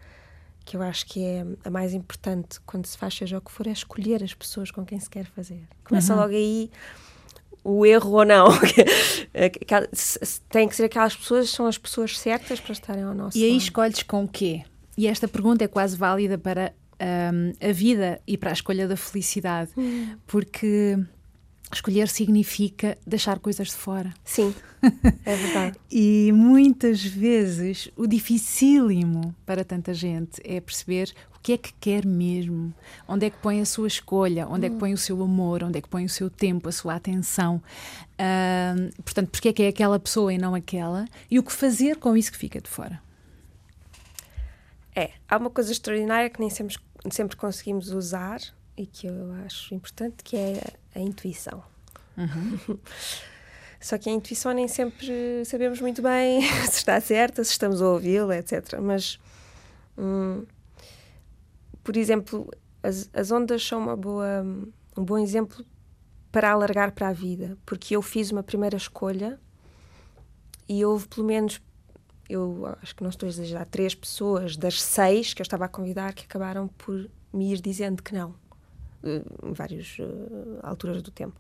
[0.69, 3.65] que eu acho que é a mais importante quando se faz seja o que for
[3.65, 5.63] é escolher as pessoas com quem se quer fazer.
[5.83, 6.19] Começa uhum.
[6.19, 6.69] logo aí
[7.63, 8.49] o erro ou não.
[10.47, 13.57] Tem que ser aquelas pessoas, são as pessoas certas para estarem ao nosso E aí
[13.57, 14.61] escolhes com o quê?
[14.95, 18.95] E esta pergunta é quase válida para um, a vida e para a escolha da
[18.95, 20.17] felicidade, hum.
[20.27, 20.99] porque
[21.71, 24.13] escolher significa deixar coisas de fora.
[24.23, 24.53] Sim,
[25.25, 25.79] é verdade.
[25.91, 32.05] e muitas vezes o dificílimo para tanta gente é perceber o que é que quer
[32.05, 32.73] mesmo,
[33.07, 34.79] onde é que põe a sua escolha, onde é que hum.
[34.79, 37.61] põe o seu amor, onde é que põe o seu tempo, a sua atenção.
[38.15, 41.97] Uh, portanto, porque é que é aquela pessoa e não aquela, e o que fazer
[41.97, 42.99] com isso que fica de fora.
[44.95, 46.75] É, há uma coisa extraordinária que nem sempre,
[47.09, 48.41] sempre conseguimos usar
[48.79, 50.61] e que eu acho importante, que é
[50.95, 51.61] a, intuição.
[52.17, 52.79] Uhum.
[53.81, 57.89] Só que a intuição nem sempre sabemos muito bem se está certa, se estamos a
[57.89, 58.79] ouvi-la, etc.
[58.81, 59.19] Mas
[59.97, 60.45] hum,
[61.83, 62.49] por exemplo,
[62.81, 64.45] as, as ondas são uma boa,
[64.97, 65.65] um bom exemplo
[66.31, 69.37] para alargar para a vida, porque eu fiz uma primeira escolha
[70.69, 71.61] e houve pelo menos,
[72.29, 75.67] eu acho que não estou a exagerar, três pessoas das seis que eu estava a
[75.67, 78.35] convidar que acabaram por me ir dizendo que não,
[79.03, 81.39] em várias uh, alturas do tempo.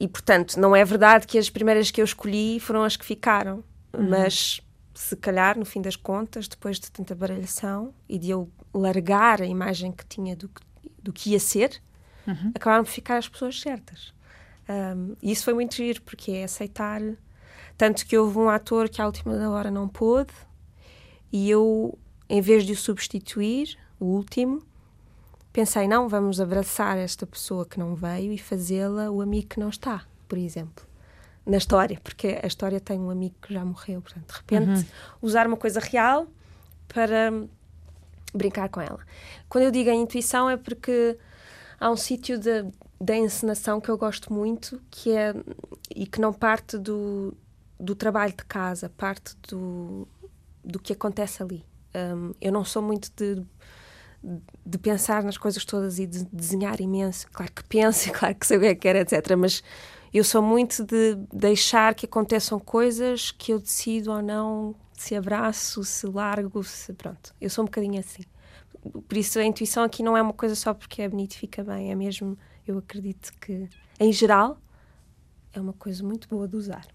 [0.00, 3.64] E, portanto, não é verdade que as primeiras que eu escolhi foram as que ficaram,
[3.92, 4.08] uhum.
[4.08, 4.60] mas
[4.94, 9.46] se calhar, no fim das contas, depois de tanta baralhação e de eu largar a
[9.46, 10.50] imagem que tinha do,
[11.02, 11.80] do que ia ser,
[12.26, 12.52] uhum.
[12.54, 14.12] acabaram por ficar as pessoas certas.
[14.68, 17.00] Um, e isso foi muito giro, porque é aceitar.
[17.76, 20.32] Tanto que houve um ator que à última da hora não pôde,
[21.32, 24.62] e eu, em vez de o substituir, o último,
[25.58, 29.68] pensei: não, vamos abraçar esta pessoa que não veio e fazê-la o amigo que não
[29.68, 30.86] está, por exemplo
[31.44, 34.84] na história, porque a história tem um amigo que já morreu, portanto, de repente, uhum.
[35.22, 36.26] usar uma coisa real
[36.86, 37.32] para
[38.34, 39.00] brincar com ela.
[39.48, 41.16] Quando eu digo a intuição é porque
[41.80, 42.38] há um sítio
[43.00, 45.34] da encenação que eu gosto muito, que é
[45.96, 47.34] e que não parte do,
[47.80, 50.06] do trabalho de casa, parte do,
[50.62, 51.64] do que acontece ali.
[51.94, 53.42] Um, eu não sou muito de,
[54.66, 57.26] de pensar nas coisas todas e de desenhar imenso.
[57.32, 59.36] Claro que penso, claro que sei o que é que quero, etc.
[59.36, 59.62] Mas
[60.12, 65.84] eu sou muito de deixar que aconteçam coisas que eu decido ou não se abraço,
[65.84, 67.34] se largo, se pronto.
[67.40, 68.22] Eu sou um bocadinho assim.
[69.06, 71.62] Por isso a intuição aqui não é uma coisa só porque é bonito e fica
[71.62, 74.58] bem, é mesmo, eu acredito que em geral
[75.52, 76.86] é uma coisa muito boa de usar.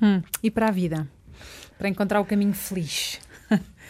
[0.00, 1.08] Hum, e para a vida?
[1.78, 3.20] Para encontrar o caminho feliz?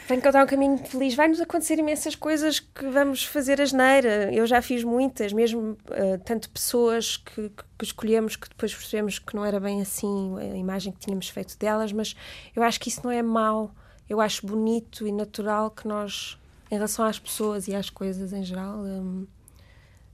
[0.06, 4.32] Para encontrar um caminho feliz, vai-nos acontecer imensas coisas que vamos fazer a geneira.
[4.32, 9.18] Eu já fiz muitas, mesmo uh, tanto pessoas que, que, que, escolhemos que depois percebemos
[9.18, 12.16] que não era bem assim a imagem que tínhamos feito delas, mas
[12.54, 13.72] eu acho que isso não é mau.
[14.08, 16.36] Eu acho bonito e natural que nós,
[16.70, 19.26] em relação às pessoas e às coisas em geral, um,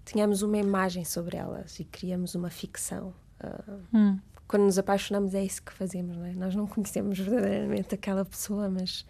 [0.05, 3.15] tenhamos uma imagem sobre elas e criamos uma ficção.
[3.43, 4.19] Uh, hum.
[4.47, 6.33] Quando nos apaixonamos, é isso que fazemos, não é?
[6.33, 9.05] Nós não conhecemos verdadeiramente aquela pessoa, mas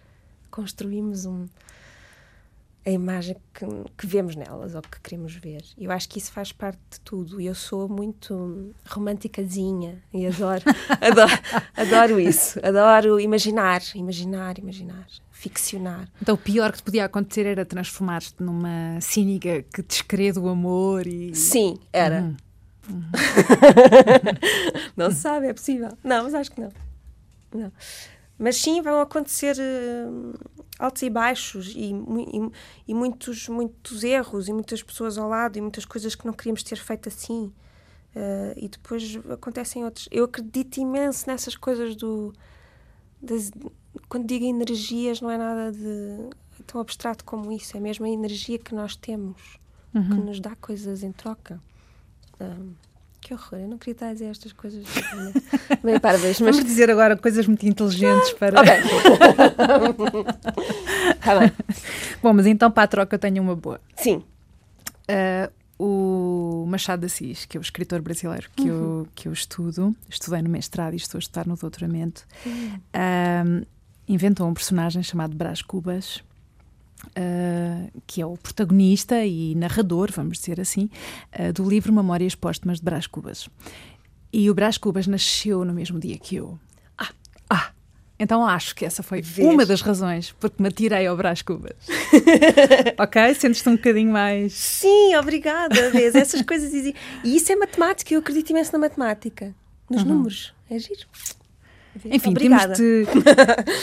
[0.50, 1.46] construímos um,
[2.88, 5.62] a imagem que, que, vemos nelas ou que queremos ver.
[5.76, 7.40] Eu acho que isso faz parte de tudo.
[7.40, 10.62] Eu sou muito românticazinha e adoro,
[11.00, 11.42] adoro,
[11.76, 12.58] adoro isso.
[12.64, 16.08] Adoro imaginar, imaginar, imaginar, ficcionar.
[16.22, 21.06] Então o pior que te podia acontecer era transformar-te numa cínica que descrede o amor
[21.06, 21.34] e...
[21.34, 22.22] Sim, era.
[22.22, 22.36] Uhum.
[22.88, 23.10] Uhum.
[24.96, 25.90] não se sabe, é possível.
[26.02, 26.72] Não, mas acho que não.
[27.54, 27.72] não.
[28.38, 30.34] Mas sim, vão acontecer uh,
[30.78, 32.52] altos e baixos e, e,
[32.86, 36.62] e, muitos, muitos erros e muitas pessoas ao lado e muitas coisas que não queríamos
[36.62, 37.52] ter feito assim.
[38.14, 40.08] Uh, e depois acontecem outros.
[40.10, 42.32] Eu acredito imenso nessas coisas do.
[43.20, 43.50] Das,
[44.08, 46.30] quando digo energias, não é nada de
[46.64, 49.58] tão abstrato como isso, é mesmo a energia que nós temos,
[49.94, 50.08] uhum.
[50.08, 51.60] que nos dá coisas em troca.
[52.40, 52.74] Um,
[53.20, 54.84] que horror, eu não queria estar a dizer estas coisas
[55.82, 56.56] meio parvas, mas...
[56.56, 58.62] Vamos dizer agora coisas muito inteligentes ah, para...
[61.20, 61.52] tá bem.
[62.22, 63.80] Bom, mas então para a troca eu tenho uma boa.
[63.96, 64.22] Sim.
[65.10, 69.00] Uh, o Machado de Assis, que é o escritor brasileiro que, uhum.
[69.00, 72.80] eu, que eu estudo, estudei no mestrado e estou a estudar no doutoramento, uhum.
[72.94, 73.66] uh,
[74.08, 76.22] inventou um personagem chamado Brás Cubas,
[77.06, 80.90] Uh, que é o protagonista e narrador, vamos dizer assim,
[81.38, 83.48] uh, do livro Memórias Póstumas de Brás Cubas.
[84.32, 86.58] E o Brás Cubas nasceu no mesmo dia que eu.
[86.98, 87.10] Ah!
[87.48, 87.70] Ah!
[88.18, 89.48] Então acho que essa foi Vês?
[89.48, 91.76] uma das razões porque me atirei ao Brás Cubas.
[92.98, 93.34] ok?
[93.34, 94.52] Sentes-te um bocadinho mais.
[94.54, 96.16] Sim, obrigada, vês?
[96.16, 96.72] Essas coisas.
[96.74, 99.54] E isso é matemática, eu acredito imenso na matemática,
[99.88, 100.08] nos uhum.
[100.08, 100.52] números.
[100.68, 101.06] É giro.
[102.04, 102.74] Enfim, Obrigada.
[102.74, 103.06] temos de,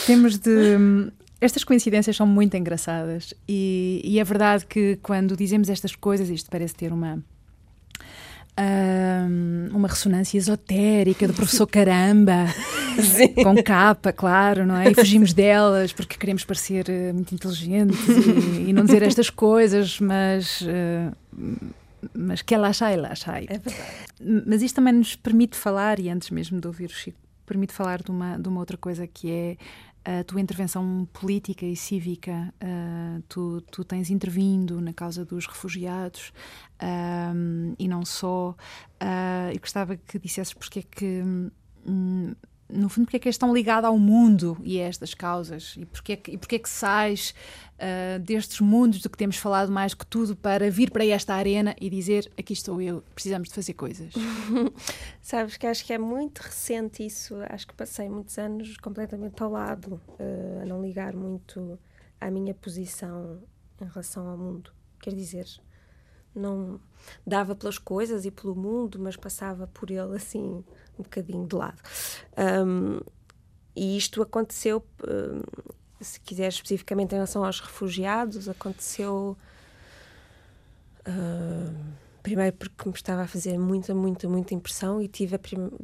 [0.06, 1.12] temos de
[1.45, 6.49] estas coincidências são muito engraçadas e, e, é verdade que quando dizemos estas coisas, isto
[6.49, 7.23] parece ter uma.
[9.73, 12.47] uma ressonância esotérica do professor Caramba,
[13.01, 13.34] Sim.
[13.34, 14.91] com capa, claro, não é?
[14.91, 19.99] E fugimos delas porque queremos parecer uh, muito inteligentes e, e, não dizer estas coisas,
[19.99, 20.62] mas.
[20.62, 21.73] Uh,
[22.13, 23.45] mas que ela achai, ela achai.
[23.49, 24.45] É verdade.
[24.45, 28.01] Mas isto também nos permite falar, e antes mesmo de ouvir o Chico, permite falar
[28.01, 29.58] de uma, de uma outra coisa que é
[30.05, 36.31] a tua intervenção política e cívica, uh, tu, tu, tens intervindo na causa dos refugiados
[37.33, 38.55] um, e não só.
[39.01, 41.23] Uh, eu gostava que dissesses porque é que.
[41.87, 42.35] Um,
[42.67, 45.75] no fundo, porque é que és tão ligado ao mundo e a estas causas?
[45.77, 47.33] E porque é que, e porque é que sais
[47.79, 51.75] uh, destes mundos do que temos falado mais que tudo para vir para esta arena
[51.79, 54.13] e dizer aqui estou eu, precisamos de fazer coisas?
[55.21, 57.35] Sabes que acho que é muito recente isso.
[57.49, 61.79] Acho que passei muitos anos completamente ao lado, uh, a não ligar muito
[62.19, 63.41] à minha posição
[63.81, 64.71] em relação ao mundo.
[64.99, 65.45] Quer dizer,
[66.33, 66.79] não
[67.25, 70.63] dava pelas coisas e pelo mundo, mas passava por ele assim
[70.97, 71.81] um bocadinho de lado.
[72.38, 72.99] Um,
[73.75, 75.41] e isto aconteceu, um,
[76.05, 79.37] se quiser especificamente em relação aos refugiados, aconteceu.
[81.07, 81.75] Uh,
[82.23, 85.39] primeiro porque me estava a fazer muita, muita, muita impressão e tive,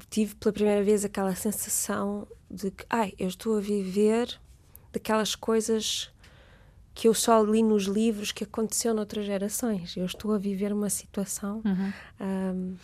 [0.10, 4.40] tive pela primeira vez aquela sensação de que, ai, eu estou a viver
[4.92, 6.12] daquelas coisas
[6.96, 9.96] que eu só li nos livros que aconteceu noutras gerações.
[9.96, 11.94] Eu estou a viver uma situação uhum.
[12.20, 12.76] um,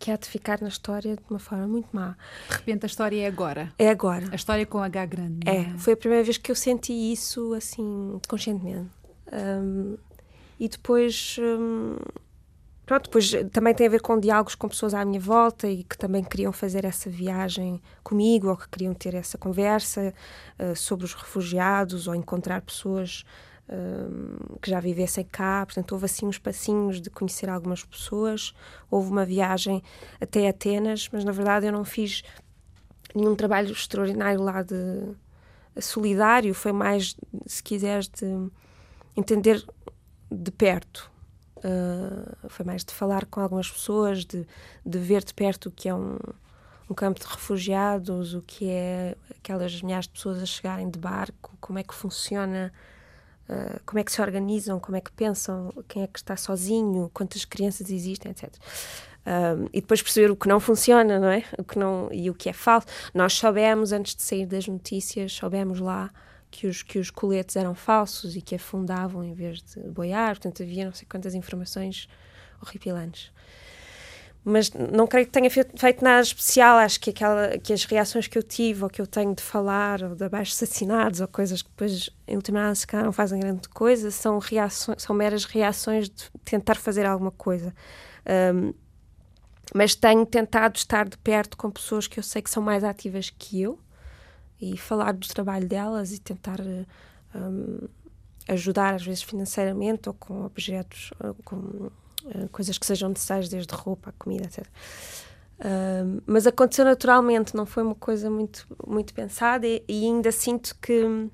[0.00, 2.16] que há de ficar na história de uma forma muito má.
[2.48, 3.70] De repente a história é agora.
[3.78, 4.26] É agora.
[4.32, 5.46] A história com H grande.
[5.46, 5.78] É, é?
[5.78, 8.90] foi a primeira vez que eu senti isso assim conscientemente.
[9.30, 9.98] Um,
[10.58, 11.96] e depois um,
[12.86, 15.98] pronto, depois também tem a ver com diálogos com pessoas à minha volta e que
[15.98, 20.14] também queriam fazer essa viagem comigo ou que queriam ter essa conversa
[20.58, 23.22] uh, sobre os refugiados ou encontrar pessoas
[24.60, 28.52] que já vivessem cá, portanto houve assim uns passinhos de conhecer algumas pessoas,
[28.90, 29.82] houve uma viagem
[30.20, 32.22] até Atenas, mas na verdade eu não fiz
[33.14, 35.14] nenhum trabalho extraordinário lá de
[35.80, 37.16] solidário, foi mais,
[37.46, 38.50] se quiseres, de
[39.16, 39.64] entender
[40.30, 41.10] de perto.
[41.58, 44.46] Uh, foi mais de falar com algumas pessoas, de,
[44.84, 46.16] de ver de perto o que é um,
[46.88, 51.56] um campo de refugiados, o que é aquelas milhares de pessoas a chegarem de barco,
[51.60, 52.72] como é que funciona
[53.50, 57.10] ah, como é que se organizam, como é que pensam, quem é que está sozinho,
[57.12, 58.54] quantas crianças existem, etc.
[59.26, 61.44] Um, e depois perceber o que não funciona, não é?
[61.58, 62.86] O que não, e o que é falso.
[63.12, 66.10] Nós soubemos, antes de sair das notícias, soubemos lá
[66.50, 70.62] que os, que os coletes eram falsos e que afundavam em vez de boiar, portanto
[70.62, 72.08] havia não sei quantas informações
[72.62, 73.32] horripilantes
[74.44, 76.78] mas não creio que tenha feito nada especial.
[76.78, 80.02] Acho que, aquela, que as reações que eu tive, ou que eu tenho de falar,
[80.02, 83.68] ou de abaixo assassinados, ou coisas que depois, em última análise, se não fazem grande
[83.68, 87.74] coisa, são, reações, são meras reações de tentar fazer alguma coisa.
[88.54, 88.72] Um,
[89.74, 93.30] mas tenho tentado estar de perto com pessoas que eu sei que são mais ativas
[93.30, 93.78] que eu
[94.60, 96.60] e falar do trabalho delas e tentar
[97.34, 97.88] um,
[98.48, 101.12] ajudar, às vezes financeiramente ou com objetos,
[101.44, 101.90] com
[102.26, 104.66] eh, coisas que sejam necessárias, desde roupa, comida, etc.
[105.60, 110.74] Uh, mas aconteceu naturalmente, não foi uma coisa muito, muito pensada e, e ainda sinto
[110.80, 111.28] que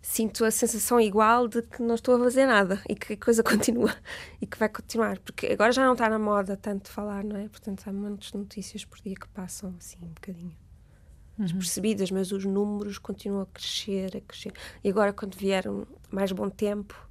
[0.00, 3.42] sinto a sensação igual de que não estou a fazer nada e que a coisa
[3.44, 3.94] continua
[4.40, 7.48] e que vai continuar, porque agora já não está na moda tanto falar, não é?
[7.48, 10.56] Portanto, há muitas notícias por dia que passam assim um bocadinho
[11.38, 11.44] uhum.
[11.44, 14.52] despercebidas, mas os números continuam a crescer, a crescer.
[14.82, 15.64] E agora, quando vier
[16.10, 17.07] mais bom tempo,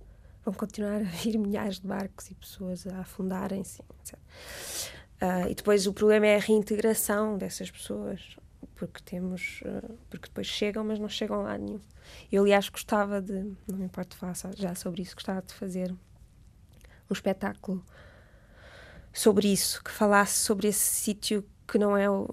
[0.48, 4.18] vão continuar a vir milhares de barcos e pessoas a afundarem-se, etc.
[5.22, 8.38] Uh, e depois o problema é a reintegração dessas pessoas,
[8.76, 11.82] porque temos, uh, porque depois chegam, mas não chegam lá nenhum.
[12.32, 13.34] Eu, aliás, gostava de,
[13.68, 17.84] não me importa falar já sobre isso, gostava de fazer um espetáculo
[19.12, 22.26] sobre isso, que falasse sobre esse sítio que não é o,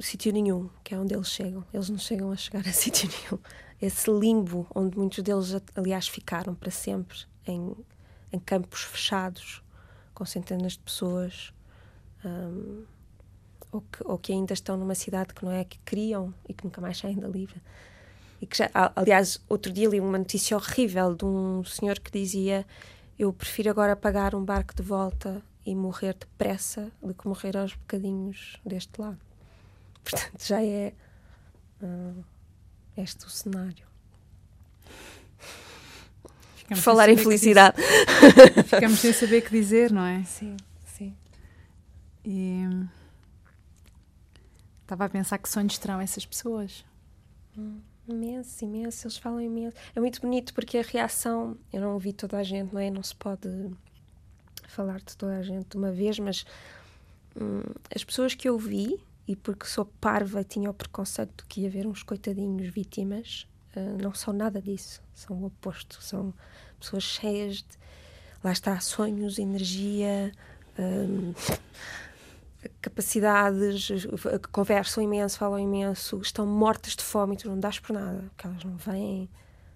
[0.00, 1.64] sítio nenhum, que é onde eles chegam.
[1.72, 3.40] Eles não chegam a chegar a sítio nenhum.
[3.80, 7.74] Esse limbo onde muitos deles, aliás, ficaram para sempre em,
[8.32, 9.62] em campos fechados,
[10.14, 11.52] com centenas de pessoas,
[12.24, 12.84] um,
[13.72, 16.64] ou, que, ou que ainda estão numa cidade que não é que criam e que
[16.64, 17.60] nunca mais saem da livre.
[18.40, 22.66] E que já, aliás, outro dia li uma notícia horrível de um senhor que dizia:
[23.18, 27.74] Eu prefiro agora pagar um barco de volta e morrer depressa do que morrer aos
[27.74, 29.18] bocadinhos deste lado.
[30.02, 30.94] Portanto, já é
[31.82, 32.24] uh,
[32.96, 33.89] este o cenário.
[36.70, 37.76] Ficamos Falar em felicidade.
[38.64, 40.22] Ficamos sem saber o que dizer, não é?
[40.24, 41.16] Sim, sim.
[42.24, 42.62] E
[44.82, 46.84] estava a pensar que sonhos terão essas pessoas.
[47.58, 49.06] Hum, imenso, imenso.
[49.06, 49.76] Eles falam imenso.
[49.96, 52.88] É muito bonito porque a reação, eu não ouvi toda a gente, não é?
[52.88, 53.48] Não se pode
[54.68, 56.44] falar de toda a gente de uma vez, mas
[57.34, 57.62] hum,
[57.92, 61.62] as pessoas que eu vi, e porque sou parva e tinha o preconceito de que
[61.62, 65.02] ia haver uns coitadinhos vítimas, uh, não são nada disso.
[65.14, 66.02] São o oposto.
[66.02, 66.32] São
[66.78, 67.80] pessoas cheias de.
[68.42, 70.32] Lá está, sonhos, energia,
[70.78, 71.34] hum,
[72.80, 73.88] capacidades,
[74.50, 78.46] conversam imenso, falam imenso, estão mortas de fome e tu não dás por nada, porque
[78.46, 79.28] elas não vêm.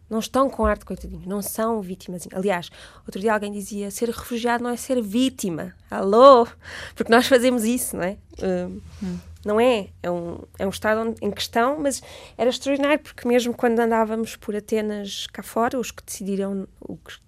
[0.08, 2.26] Não estão com arte, coitadinhos, não são vítimas.
[2.32, 2.70] Aliás,
[3.06, 5.74] outro dia alguém dizia: ser refugiado não é ser vítima.
[5.90, 6.46] Alô?
[6.94, 8.16] Porque nós fazemos isso, não é?
[8.38, 9.88] Uh, hum não é?
[10.02, 12.02] É um, é um estado em questão, mas
[12.36, 16.66] era extraordinário, porque mesmo quando andávamos por Atenas cá fora, os que decidiram,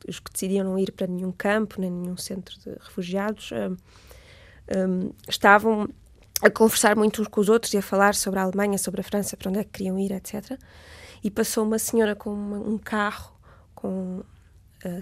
[0.09, 3.77] os que decidiam não ir para nenhum campo, nem nenhum centro de refugiados, um,
[4.77, 5.89] um, estavam
[6.43, 9.05] a conversar muito uns com os outros e a falar sobre a Alemanha, sobre a
[9.05, 10.59] França, para onde é que queriam ir, etc.
[11.23, 13.35] E passou uma senhora com uma, um carro
[13.75, 14.21] com
[14.85, 15.01] uh,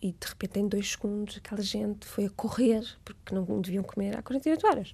[0.00, 4.16] e de repente em dois segundos aquela gente foi a correr porque não deviam comer
[4.16, 4.92] há 48 horas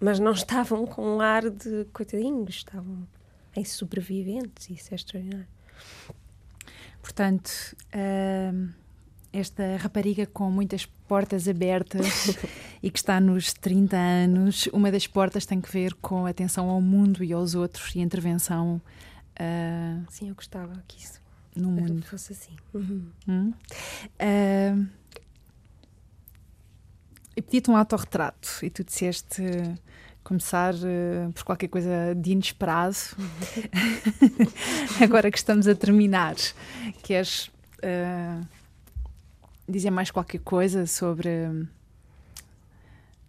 [0.00, 3.06] mas não estavam com um ar de coitadinhos, estavam
[3.56, 5.46] em sobreviventes, isso é extraordinário.
[7.00, 8.72] Portanto, uh,
[9.32, 12.36] esta rapariga com muitas portas abertas
[12.82, 16.80] e que está nos 30 anos, uma das portas tem que ver com atenção ao
[16.80, 18.80] mundo e aos outros e intervenção.
[19.34, 21.20] Uh, Sim, eu gostava que isso
[21.54, 22.56] no mundo fosse assim.
[22.72, 23.10] Uhum.
[23.28, 23.52] Hum?
[24.20, 24.86] Uh,
[27.36, 29.42] e pedi-te um autorretrato e tu disseste
[30.22, 32.96] começar uh, por qualquer coisa de inesperado.
[35.02, 36.36] Agora que estamos a terminar,
[37.02, 38.46] queres uh,
[39.68, 41.68] dizer mais qualquer coisa sobre,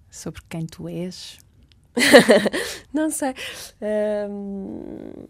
[0.09, 1.37] sobre quem tu és?
[2.93, 3.33] não sei.
[4.29, 5.27] Um,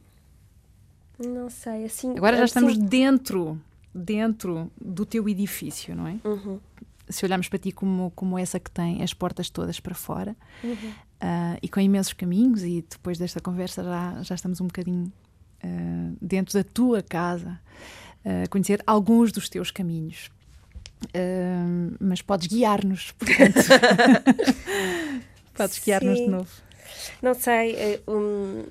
[1.17, 2.15] não sei, assim.
[2.17, 2.59] Agora já assim...
[2.59, 3.59] estamos dentro,
[3.93, 6.17] dentro do teu edifício, não é?
[6.23, 6.59] Uhum
[7.09, 10.73] se olharmos para ti como, como essa que tem as portas todas para fora uhum.
[10.73, 15.11] uh, e com imensos caminhos, e depois desta conversa já, já estamos um bocadinho
[15.63, 17.59] uh, dentro da tua casa,
[18.25, 20.29] uh, conhecer alguns dos teus caminhos.
[21.99, 23.55] mas podes guiar-nos, portanto.
[25.53, 26.65] podes guiar-nos de novo.
[27.21, 28.65] Não sei, eh, um,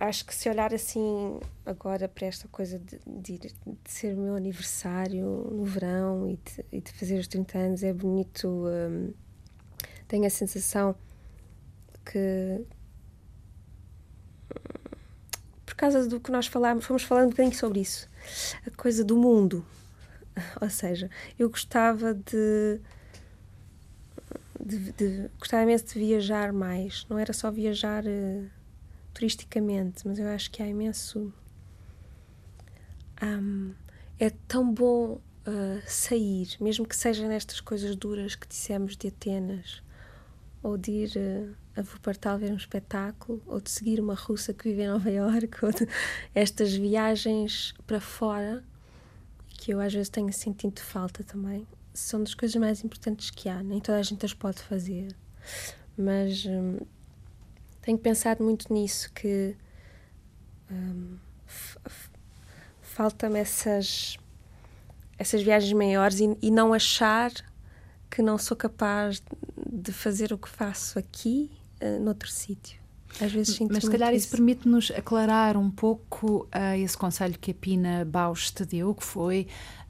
[0.00, 4.34] acho que se olhar assim agora para esta coisa de, de, de, ser o meu
[4.34, 8.48] aniversário no verão e de, e de fazer os 30 anos é bonito.
[8.48, 9.12] Um,
[10.08, 10.96] tenho a sensação
[12.04, 12.64] que
[15.66, 18.08] por causa do que nós falámos, fomos falando um bocadinho sobre isso,
[18.66, 19.64] a coisa do mundo.
[20.60, 22.80] Ou seja, eu gostava de,
[24.58, 27.06] de, de gostava imenso de viajar mais.
[27.08, 28.59] Não era só viajar uh,
[29.12, 31.32] turisticamente, mas eu acho que há imenso.
[33.22, 33.74] Um,
[34.18, 39.82] é tão bom uh, sair, mesmo que seja nestas coisas duras que dissemos de Atenas,
[40.62, 44.68] ou de ir uh, a Wuppertal ver um espetáculo, ou de seguir uma russa que
[44.68, 45.86] vive em Nova Iorque, ou de,
[46.34, 48.64] estas viagens para fora,
[49.48, 53.62] que eu às vezes tenho sentido falta também, são das coisas mais importantes que há.
[53.62, 55.14] Nem toda a gente as pode fazer,
[55.96, 56.44] mas.
[56.46, 56.78] Um,
[57.82, 59.56] tenho pensado muito nisso, que
[60.70, 61.16] um,
[62.80, 64.16] falta-me essas,
[65.18, 67.32] essas viagens maiores e, e não achar
[68.10, 69.22] que não sou capaz
[69.70, 71.50] de fazer o que faço aqui,
[71.80, 72.80] uh, noutro sítio.
[73.20, 77.38] Às vezes sinto Mas se calhar isso, isso permite-nos aclarar um pouco uh, esse conselho
[77.38, 79.46] que a Pina Bausch te deu, que foi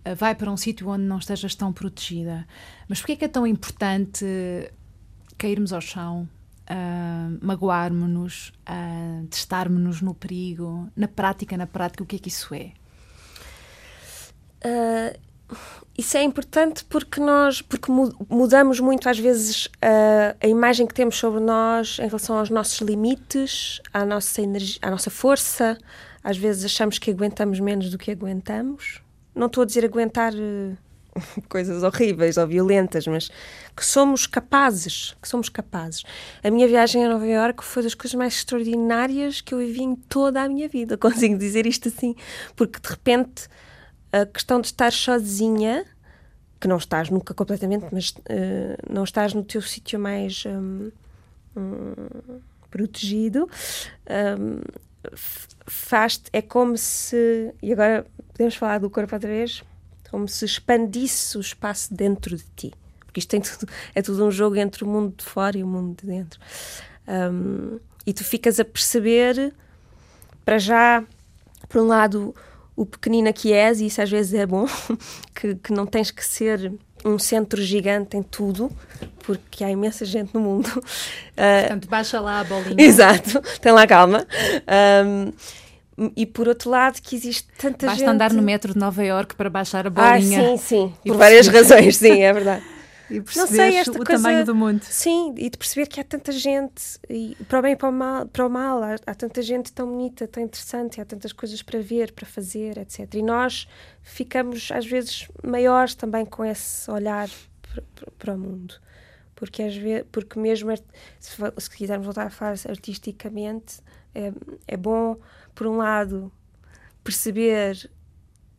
[0.06, 2.46] uh, vai para um sítio onde não estejas tão protegida.
[2.88, 4.24] Mas porquê é que é tão importante
[5.36, 6.28] cairmos ao chão,
[6.70, 10.88] uh, magoarmos-nos, uh, testarmos-nos no perigo?
[10.96, 12.72] Na prática, na prática, o que é que isso é?
[14.64, 15.18] Uh,
[15.98, 17.90] isso é importante porque nós porque
[18.28, 22.80] mudamos muito às vezes a, a imagem que temos sobre nós em relação aos nossos
[22.80, 25.76] limites, à nossa energia, à nossa força.
[26.22, 29.02] Às vezes achamos que aguentamos menos do que aguentamos.
[29.34, 30.76] Não estou a dizer aguentar uh,
[31.48, 33.30] coisas horríveis ou violentas, mas
[33.76, 36.02] que somos capazes, que somos capazes.
[36.42, 39.94] A minha viagem a Nova Iorque foi das coisas mais extraordinárias que eu vivi em
[39.94, 40.96] toda a minha vida.
[40.98, 42.14] Consigo dizer isto assim,
[42.56, 43.48] porque de repente
[44.12, 45.84] a questão de estar sozinha,
[46.60, 50.90] que não estás nunca completamente, mas uh, não estás no teu sítio mais um,
[51.56, 51.94] um,
[52.70, 53.48] protegido,
[54.38, 54.60] um,
[55.66, 57.54] faz é como se.
[57.62, 59.62] E agora podemos falar do corpo outra vez?
[60.10, 62.72] Como se expandisse o espaço dentro de ti.
[63.04, 66.00] Porque isto tudo, é tudo um jogo entre o mundo de fora e o mundo
[66.00, 66.40] de dentro.
[67.08, 69.52] Um, e tu ficas a perceber,
[70.44, 71.04] para já,
[71.68, 72.34] por um lado,
[72.76, 74.66] o pequenina que és, e isso às vezes é bom,
[75.34, 76.72] que, que não tens que ser
[77.04, 78.70] um centro gigante em tudo,
[79.24, 80.68] porque há imensa gente no mundo.
[81.34, 82.76] Portanto, baixa lá a bolinha.
[82.82, 84.26] Exato, tem lá calma.
[85.04, 85.32] Um,
[86.16, 88.06] e por outro lado, que existe tanta Basta gente.
[88.06, 90.40] Basta andar no metro de Nova Iorque para baixar a bolinha.
[90.40, 90.94] Ah, sim, sim.
[91.04, 92.64] Por várias razões, sim, é verdade.
[93.10, 94.84] E não sei, esta o coisa, tamanho do mundo.
[94.84, 97.92] Sim, e de perceber que há tanta gente, e para o bem e para o
[97.92, 101.60] mal, para o mal há, há, tanta gente tão bonita, tão interessante, há tantas coisas
[101.60, 103.12] para ver, para fazer, etc.
[103.14, 103.66] E nós
[104.00, 107.28] ficamos, às vezes, maiores também com esse olhar
[107.62, 107.82] para,
[108.16, 108.74] para o mundo.
[109.34, 110.70] Porque, às vezes, porque mesmo,
[111.18, 113.80] se, se quisermos voltar a falar artisticamente,
[114.14, 114.32] é,
[114.68, 115.18] é bom,
[115.54, 116.30] por um lado,
[117.02, 117.90] perceber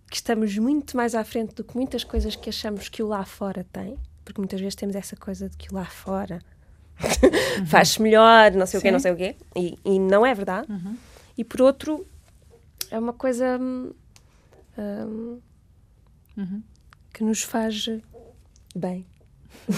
[0.09, 3.25] que estamos muito mais à frente do que muitas coisas que achamos que o lá
[3.25, 6.41] fora tem porque muitas vezes temos essa coisa de que lá fora
[7.59, 7.65] uhum.
[7.67, 8.81] faz-se melhor, não sei Sim.
[8.81, 10.71] o quê, não sei o quê, e, e não é verdade.
[10.71, 10.95] Uhum.
[11.37, 12.05] E por outro,
[12.89, 13.91] é uma coisa hum,
[16.37, 16.63] uhum.
[17.13, 17.89] que nos faz
[18.75, 19.05] bem.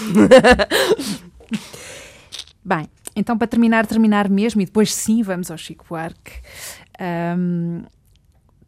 [2.64, 6.32] bem, então para terminar, terminar mesmo, e depois sim vamos ao Chico Buarque.
[7.00, 7.84] Um,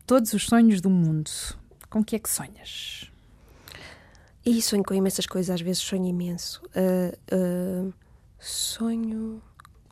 [0.07, 1.31] todos os sonhos do mundo,
[1.89, 3.11] com que é que sonhas?
[4.45, 6.63] E sonho com imensas coisas, às vezes sonho imenso.
[6.67, 7.95] Uh, uh,
[8.39, 9.43] sonho,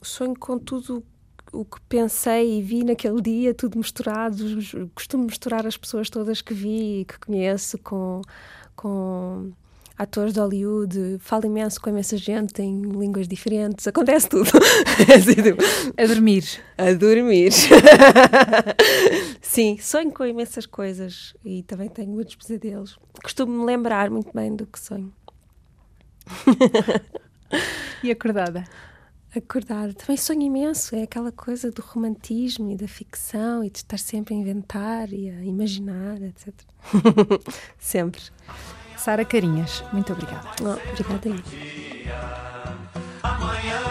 [0.03, 1.05] sonho com tudo
[1.53, 4.45] o que pensei e vi naquele dia, tudo misturado.
[4.95, 8.23] Costumo misturar as pessoas todas que vi e que conheço com,
[8.77, 9.53] com
[9.97, 14.51] atores de Hollywood, falo imenso com imensa gente em línguas diferentes, acontece tudo.
[15.97, 16.45] a dormir.
[16.77, 17.53] A dormir.
[19.41, 22.99] Sim, sonho com imensas coisas e também tenho muitos pesadelos.
[23.23, 25.13] Costumo me lembrar muito bem do que sonho.
[28.03, 28.65] e acordada?
[29.37, 29.93] Acordada.
[29.95, 30.95] Também sonho imenso.
[30.95, 35.29] É aquela coisa do romantismo e da ficção e de estar sempre a inventar e
[35.29, 36.53] a imaginar, etc.
[37.79, 38.23] sempre.
[39.05, 40.49] Sara Carinhas, muito obrigada.
[40.63, 42.09] Oh, obrigada aí.
[43.23, 43.83] Amanhã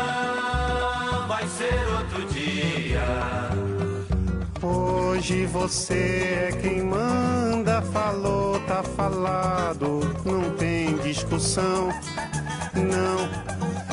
[1.28, 3.04] vai ser outro dia.
[4.60, 11.90] Hoje você é quem manda, falou, tá falado, não tem discussão,
[12.74, 13.93] não.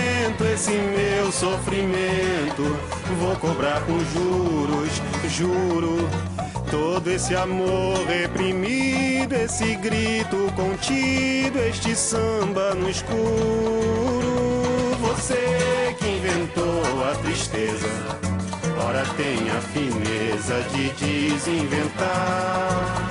[0.61, 2.61] esse meu sofrimento
[3.19, 6.07] vou cobrar com juros, juro.
[6.69, 13.15] Todo esse amor reprimido, esse grito contido, este samba no escuro.
[15.01, 17.89] Você que inventou a tristeza,
[18.87, 23.10] ora tem a fineza de desinventar.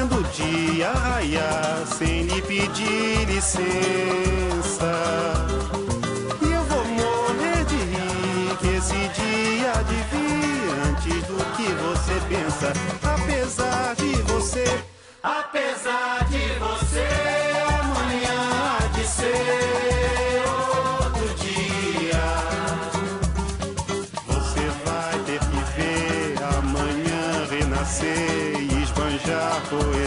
[0.00, 4.92] vendo o dia raiar sem lhe pedir licença.
[6.40, 12.14] E eu vou morrer de rir que esse dia de vir antes do que você
[12.28, 12.72] pensa.
[13.02, 14.64] Apesar de você,
[15.22, 17.08] apesar de você,
[17.80, 20.19] amanhã há de ser